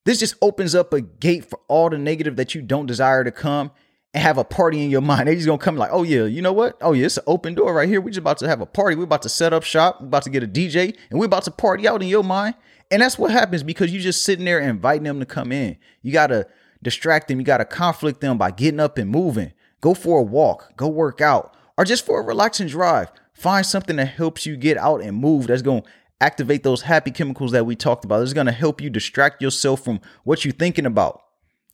this 0.04 0.20
just 0.20 0.36
opens 0.42 0.76
up 0.76 0.92
a 0.92 1.00
gate 1.00 1.50
for 1.50 1.62
all 1.70 1.90
the 1.90 1.98
negative 1.98 2.36
that 2.36 2.54
you 2.54 2.62
don't 2.62 2.88
desire 2.88 3.24
to 3.24 3.32
come 3.32 3.72
and 4.14 4.22
have 4.22 4.38
a 4.38 4.44
party 4.44 4.84
in 4.84 4.90
your 4.90 5.00
mind. 5.12 5.30
They 5.30 5.36
just 5.36 5.48
gonna 5.48 5.58
come 5.58 5.78
like, 5.78 5.92
oh 5.94 6.04
yeah, 6.04 6.26
you 6.26 6.42
know 6.42 6.52
what? 6.52 6.78
Oh 6.82 6.92
yeah, 6.92 7.06
it's 7.06 7.16
an 7.16 7.24
open 7.26 7.54
door 7.54 7.74
right 7.74 7.88
here. 7.88 8.02
We 8.02 8.12
just 8.12 8.20
about 8.20 8.38
to 8.40 8.50
have 8.50 8.60
a 8.60 8.66
party. 8.66 8.98
We're 8.98 9.06
about 9.06 9.22
to 9.22 9.30
set 9.30 9.54
up 9.54 9.64
shop. 9.64 10.02
We're 10.02 10.08
about 10.08 10.24
to 10.24 10.30
get 10.30 10.44
a 10.44 10.48
DJ, 10.48 10.98
and 11.10 11.18
we're 11.18 11.28
about 11.28 11.46
to 11.46 11.52
party 11.52 11.88
out 11.88 12.02
in 12.02 12.10
your 12.10 12.26
mind. 12.26 12.56
And 12.92 13.02
that's 13.02 13.18
what 13.18 13.32
happens 13.32 13.64
because 13.64 13.94
you're 13.94 14.04
just 14.04 14.26
sitting 14.26 14.44
there 14.44 14.60
inviting 14.60 15.04
them 15.04 15.22
to 15.22 15.26
come 15.26 15.54
in. 15.54 15.78
You 16.02 16.12
gotta 16.12 16.48
distract 16.84 17.30
them. 17.30 17.40
You 17.40 17.46
gotta 17.46 17.64
conflict 17.64 18.20
them 18.20 18.38
by 18.38 18.52
getting 18.52 18.82
up 18.82 18.98
and 18.98 19.10
moving. 19.10 19.54
Go 19.80 19.94
for 19.94 20.20
a 20.20 20.24
walk. 20.24 20.76
Go 20.76 20.90
work 20.90 21.22
out, 21.22 21.56
or 21.78 21.86
just 21.86 22.06
for 22.06 22.20
a 22.22 22.26
relaxing 22.26 22.68
drive. 22.68 23.12
Find 23.34 23.66
something 23.66 23.96
that 23.96 24.06
helps 24.06 24.46
you 24.46 24.56
get 24.56 24.78
out 24.78 25.02
and 25.02 25.18
move. 25.18 25.48
That's 25.48 25.62
gonna 25.62 25.84
activate 26.24 26.64
those 26.64 26.84
happy 26.84 27.12
chemicals 27.12 27.52
that 27.52 27.66
we 27.66 27.76
talked 27.76 28.06
about. 28.06 28.22
It's 28.24 28.34
going 28.34 28.46
to 28.46 28.54
help 28.54 28.80
you 28.80 28.90
distract 28.90 29.42
yourself 29.42 29.84
from 29.84 30.00
what 30.24 30.46
you're 30.46 30.54
thinking 30.54 30.86
about. 30.86 31.22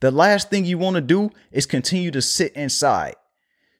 The 0.02 0.10
last 0.12 0.50
thing 0.50 0.66
you 0.66 0.80
want 0.80 0.96
to 0.96 1.02
do 1.02 1.30
is 1.52 1.68
continue 1.68 2.10
to 2.12 2.22
sit 2.22 2.54
inside. 2.54 3.16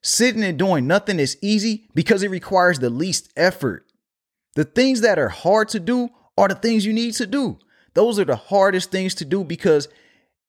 Sitting 0.02 0.44
and 0.44 0.60
doing 0.60 0.86
nothing 0.86 1.20
is 1.20 1.38
easy 1.42 1.90
because 1.96 2.22
it 2.22 2.30
requires 2.30 2.80
the 2.80 2.92
least 2.92 3.32
effort. 3.36 3.86
The 4.56 4.64
things 4.64 5.02
that 5.02 5.18
are 5.18 5.30
hard 5.30 5.70
to 5.70 5.80
do 5.80 6.10
are 6.38 6.48
the 6.48 6.56
things 6.56 6.86
you 6.86 6.94
need 6.94 7.16
to 7.16 7.26
do. 7.26 7.58
Those 7.96 8.20
are 8.20 8.26
the 8.26 8.36
hardest 8.36 8.92
things 8.92 9.16
to 9.16 9.26
do 9.26 9.44
because 9.44 9.88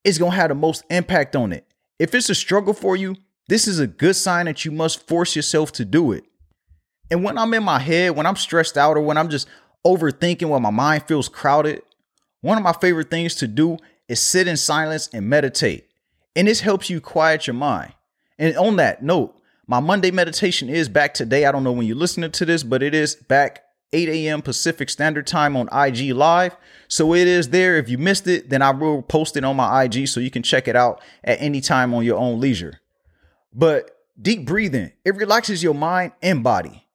it's 0.05 0.19
going 0.19 0.33
to 0.33 0.37
have 0.37 0.51
the 0.51 0.55
most 0.55 0.85
impact 0.91 1.35
on 1.35 1.53
it. 1.53 1.67
If 1.99 2.15
it's 2.15 2.29
a 2.29 2.35
struggle 2.35 2.75
for 2.75 2.95
you, 2.95 3.17
this 3.51 3.67
is 3.67 3.81
a 3.81 3.87
good 3.89 4.15
sign 4.15 4.47
that 4.47 4.65
you 4.65 4.71
must 4.71 5.09
force 5.09 5.35
yourself 5.35 5.73
to 5.73 5.85
do 5.85 6.13
it. 6.13 6.23
And 7.11 7.25
when 7.25 7.37
I'm 7.37 7.53
in 7.53 7.65
my 7.65 7.81
head, 7.81 8.13
when 8.13 8.25
I'm 8.25 8.37
stressed 8.37 8.79
out, 8.79 8.97
or 8.97 9.01
when 9.01 9.19
I'm 9.19 9.29
just 9.29 9.49
overthinking 9.85 10.49
when 10.49 10.63
my 10.63 10.71
mind 10.71 11.03
feels 11.09 11.29
crowded, 11.29 11.83
one 12.43 12.57
of 12.57 12.63
my 12.63 12.73
favorite 12.73 13.11
things 13.11 13.35
to 13.37 13.49
do 13.49 13.79
is 14.07 14.21
sit 14.21 14.47
in 14.47 14.57
silence 14.57 15.09
and 15.13 15.29
meditate. 15.29 15.89
And 16.37 16.47
this 16.47 16.61
helps 16.61 16.89
you 16.89 17.01
quiet 17.01 17.49
your 17.49 17.55
mind. 17.55 17.93
And 18.39 18.57
on 18.57 18.77
that 18.77 19.03
note, 19.03 19.35
my 19.67 19.81
Monday 19.81 20.13
meditation 20.13 20.69
is 20.69 20.89
back 20.89 21.13
today. 21.13 21.45
I 21.45 21.51
don't 21.51 21.65
know 21.65 21.73
when 21.73 21.89
you're 21.89 21.97
listening 21.97 22.31
to 22.31 22.45
this, 22.45 22.63
but 22.63 22.85
it 22.85 22.95
is 22.95 23.17
back 23.17 23.65
8 23.93 24.09
a.m. 24.11 24.43
Pacific 24.43 24.89
Standard 24.89 25.27
Time 25.27 25.57
on 25.57 25.69
IG 25.73 26.15
Live. 26.15 26.57
So 26.87 27.15
it 27.15 27.27
is 27.27 27.49
there. 27.49 27.79
If 27.79 27.89
you 27.89 27.99
missed 27.99 28.29
it, 28.29 28.49
then 28.49 28.63
I 28.63 28.71
will 28.71 29.03
post 29.03 29.37
it 29.37 29.43
on 29.43 29.57
my 29.57 29.83
IG 29.83 30.07
so 30.07 30.21
you 30.21 30.31
can 30.31 30.45
check 30.45 30.69
it 30.69 30.77
out 30.77 31.03
at 31.25 31.43
any 31.43 31.61
time 31.61 31.93
on 31.93 32.05
your 32.05 32.17
own 32.17 32.39
leisure. 32.39 32.81
But 33.53 33.91
deep 34.21 34.47
breathing, 34.47 34.93
it 35.05 35.17
relaxes 35.17 35.63
your 35.63 35.75
mind 35.75 36.13
and 36.23 36.43
body. 36.43 36.87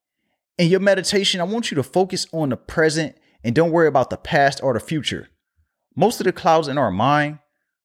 In 0.57 0.69
your 0.69 0.79
meditation, 0.79 1.41
I 1.41 1.45
want 1.45 1.69
you 1.69 1.75
to 1.75 1.83
focus 1.83 2.27
on 2.31 2.50
the 2.50 2.57
present 2.57 3.17
and 3.43 3.53
don't 3.53 3.71
worry 3.71 3.88
about 3.88 4.09
the 4.09 4.17
past 4.17 4.63
or 4.63 4.74
the 4.74 4.79
future. 4.79 5.29
Most 5.95 6.19
of 6.19 6.25
the 6.25 6.31
clouds 6.31 6.67
in 6.67 6.77
our 6.77 6.91
mind 6.91 7.39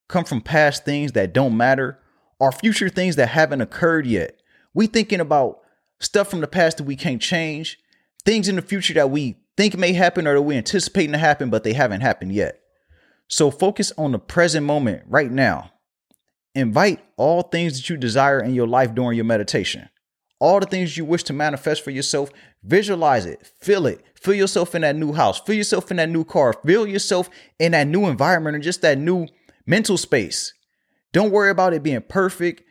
come 0.07 0.25
from 0.25 0.41
past 0.41 0.85
things 0.85 1.13
that 1.13 1.33
don't 1.33 1.57
matter 1.57 1.99
or 2.39 2.51
future 2.51 2.89
things 2.89 3.15
that 3.17 3.29
haven't 3.29 3.61
occurred 3.61 4.05
yet. 4.05 4.39
We 4.73 4.87
thinking 4.87 5.19
about 5.19 5.59
stuff 5.99 6.29
from 6.29 6.41
the 6.41 6.47
past 6.47 6.77
that 6.77 6.85
we 6.85 6.95
can't 6.95 7.21
change, 7.21 7.77
things 8.25 8.47
in 8.47 8.55
the 8.55 8.61
future 8.61 8.93
that 8.95 9.09
we 9.09 9.37
think 9.57 9.77
may 9.77 9.93
happen 9.93 10.27
or 10.27 10.33
that 10.33 10.41
we're 10.41 10.57
anticipating 10.57 11.11
to 11.11 11.17
happen, 11.17 11.49
but 11.49 11.63
they 11.63 11.73
haven't 11.73 12.01
happened 12.01 12.33
yet. 12.33 12.59
So 13.27 13.51
focus 13.51 13.93
on 13.97 14.11
the 14.11 14.19
present 14.19 14.65
moment 14.65 15.03
right 15.07 15.31
now. 15.31 15.70
Invite 16.53 16.99
all 17.17 17.43
things 17.43 17.77
that 17.77 17.89
you 17.89 17.97
desire 17.97 18.41
in 18.41 18.53
your 18.53 18.67
life 18.67 18.93
during 18.93 19.15
your 19.15 19.25
meditation. 19.25 19.89
All 20.39 20.59
the 20.59 20.65
things 20.65 20.97
you 20.97 21.05
wish 21.05 21.23
to 21.23 21.33
manifest 21.33 21.83
for 21.83 21.91
yourself, 21.91 22.31
visualize 22.63 23.25
it, 23.25 23.51
feel 23.59 23.85
it, 23.85 24.03
feel 24.15 24.33
yourself 24.33 24.73
in 24.73 24.81
that 24.81 24.95
new 24.95 25.13
house, 25.13 25.39
feel 25.39 25.55
yourself 25.55 25.91
in 25.91 25.97
that 25.97 26.09
new 26.09 26.23
car, 26.23 26.53
feel 26.65 26.87
yourself 26.87 27.29
in 27.59 27.73
that 27.73 27.87
new 27.87 28.05
environment 28.05 28.55
or 28.55 28.59
just 28.59 28.81
that 28.81 28.97
new 28.97 29.27
mental 29.65 29.97
space. 29.97 30.53
Don't 31.13 31.31
worry 31.31 31.51
about 31.51 31.73
it 31.73 31.83
being 31.83 32.01
perfect. 32.01 32.63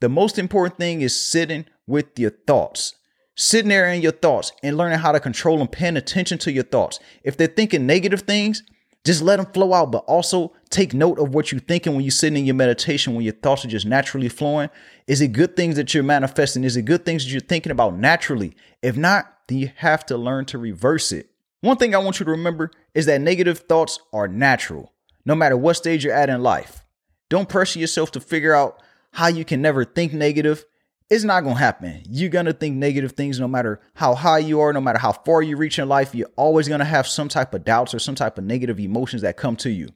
The 0.00 0.08
most 0.08 0.38
important 0.38 0.78
thing 0.78 1.02
is 1.02 1.14
sitting 1.20 1.66
with 1.86 2.18
your 2.18 2.30
thoughts 2.30 2.94
sitting 3.38 3.68
there 3.68 3.88
in 3.88 4.02
your 4.02 4.12
thoughts 4.12 4.50
and 4.64 4.76
learning 4.76 4.98
how 4.98 5.12
to 5.12 5.20
control 5.20 5.58
them, 5.58 5.68
paying 5.68 5.96
attention 5.96 6.38
to 6.38 6.50
your 6.50 6.64
thoughts. 6.64 6.98
If 7.22 7.36
they're 7.36 7.46
thinking 7.46 7.86
negative 7.86 8.22
things, 8.22 8.64
just 9.04 9.22
let 9.22 9.36
them 9.36 9.46
flow 9.46 9.72
out, 9.72 9.90
but 9.90 10.04
also 10.06 10.52
take 10.70 10.92
note 10.92 11.18
of 11.18 11.34
what 11.34 11.50
you're 11.50 11.60
thinking 11.60 11.94
when 11.94 12.04
you're 12.04 12.10
sitting 12.10 12.38
in 12.38 12.46
your 12.46 12.54
meditation, 12.54 13.14
when 13.14 13.24
your 13.24 13.32
thoughts 13.32 13.64
are 13.64 13.68
just 13.68 13.86
naturally 13.86 14.28
flowing. 14.28 14.68
Is 15.06 15.20
it 15.20 15.28
good 15.28 15.56
things 15.56 15.76
that 15.76 15.94
you're 15.94 16.02
manifesting? 16.02 16.64
Is 16.64 16.76
it 16.76 16.82
good 16.82 17.04
things 17.04 17.24
that 17.24 17.30
you're 17.30 17.40
thinking 17.40 17.72
about 17.72 17.96
naturally? 17.96 18.54
If 18.82 18.96
not, 18.96 19.32
then 19.46 19.58
you 19.58 19.70
have 19.76 20.04
to 20.06 20.18
learn 20.18 20.44
to 20.46 20.58
reverse 20.58 21.12
it. 21.12 21.30
One 21.60 21.76
thing 21.76 21.94
I 21.94 21.98
want 21.98 22.20
you 22.20 22.24
to 22.24 22.30
remember 22.30 22.70
is 22.94 23.06
that 23.06 23.20
negative 23.20 23.60
thoughts 23.60 23.98
are 24.12 24.28
natural, 24.28 24.92
no 25.24 25.34
matter 25.34 25.56
what 25.56 25.74
stage 25.74 26.04
you're 26.04 26.14
at 26.14 26.28
in 26.28 26.42
life. 26.42 26.84
Don't 27.30 27.48
pressure 27.48 27.78
yourself 27.78 28.12
to 28.12 28.20
figure 28.20 28.54
out 28.54 28.80
how 29.12 29.28
you 29.28 29.44
can 29.44 29.62
never 29.62 29.84
think 29.84 30.12
negative 30.12 30.64
it's 31.10 31.24
not 31.24 31.40
to 31.40 31.54
happen. 31.54 32.02
You're 32.08 32.30
to 32.46 32.52
think 32.52 32.76
negative 32.76 33.12
things 33.12 33.40
no 33.40 33.48
matter 33.48 33.80
how 33.94 34.14
high 34.14 34.38
you 34.38 34.60
are, 34.60 34.72
no 34.72 34.80
matter 34.80 34.98
how 34.98 35.12
far 35.12 35.42
you 35.42 35.56
reach 35.56 35.78
in 35.78 35.88
life. 35.88 36.14
You're 36.14 36.30
always 36.36 36.68
to 36.80 36.84
have 36.84 37.06
some 37.06 37.28
type 37.28 37.54
of 37.54 37.64
doubts 37.64 37.94
or 37.94 37.98
some 37.98 38.14
type 38.14 38.36
of 38.36 38.44
negative 38.44 38.78
emotions 38.78 39.22
that 39.22 39.36
come 39.36 39.56
to 39.56 39.70
you. 39.70 39.88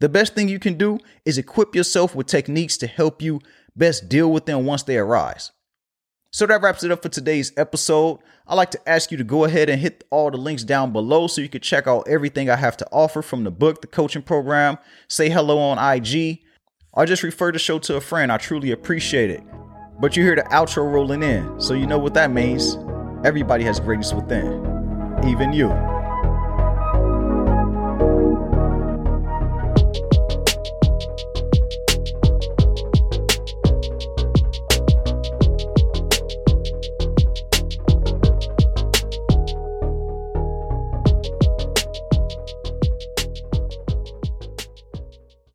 The 0.00 0.08
best 0.08 0.34
thing 0.34 0.48
you 0.48 0.58
can 0.58 0.74
do 0.74 0.98
is 1.24 1.38
equip 1.38 1.74
yourself 1.74 2.14
with 2.14 2.26
techniques 2.26 2.76
to 2.78 2.86
help 2.86 3.22
you 3.22 3.40
best 3.76 4.08
deal 4.08 4.30
with 4.32 4.46
them 4.46 4.64
once 4.64 4.82
they 4.82 4.96
arise. 4.96 5.52
So 6.30 6.44
that 6.46 6.60
wraps 6.60 6.84
it 6.84 6.90
up 6.90 7.02
for 7.02 7.08
today's 7.08 7.52
episode. 7.56 8.18
I'd 8.46 8.54
like 8.54 8.70
to 8.72 8.88
ask 8.88 9.10
you 9.10 9.16
to 9.16 9.24
go 9.24 9.44
ahead 9.44 9.70
and 9.70 9.80
hit 9.80 10.04
all 10.10 10.30
the 10.30 10.36
links 10.36 10.64
down 10.64 10.92
below 10.92 11.26
so 11.26 11.40
you 11.40 11.48
can 11.48 11.60
check 11.60 11.86
out 11.86 12.06
everything 12.08 12.50
I 12.50 12.56
have 12.56 12.76
to 12.78 12.88
offer 12.92 13.22
from 13.22 13.44
the 13.44 13.50
book, 13.50 13.80
the 13.80 13.86
coaching 13.86 14.22
program, 14.22 14.78
say 15.08 15.30
hello 15.30 15.58
on 15.58 15.78
IG, 15.78 16.40
or 16.92 17.06
just 17.06 17.22
refer 17.22 17.52
the 17.52 17.58
show 17.58 17.78
to 17.80 17.96
a 17.96 18.00
friend. 18.00 18.30
I 18.30 18.36
truly 18.38 18.72
appreciate 18.72 19.30
it. 19.30 19.42
But 20.00 20.16
you 20.16 20.22
hear 20.22 20.36
the 20.36 20.42
outro 20.42 20.88
rolling 20.90 21.24
in, 21.24 21.60
so 21.60 21.74
you 21.74 21.84
know 21.84 21.98
what 21.98 22.14
that 22.14 22.30
means. 22.30 22.76
Everybody 23.24 23.64
has 23.64 23.80
greatness 23.80 24.14
within, 24.14 24.64
even 25.26 25.52
you. 25.52 25.70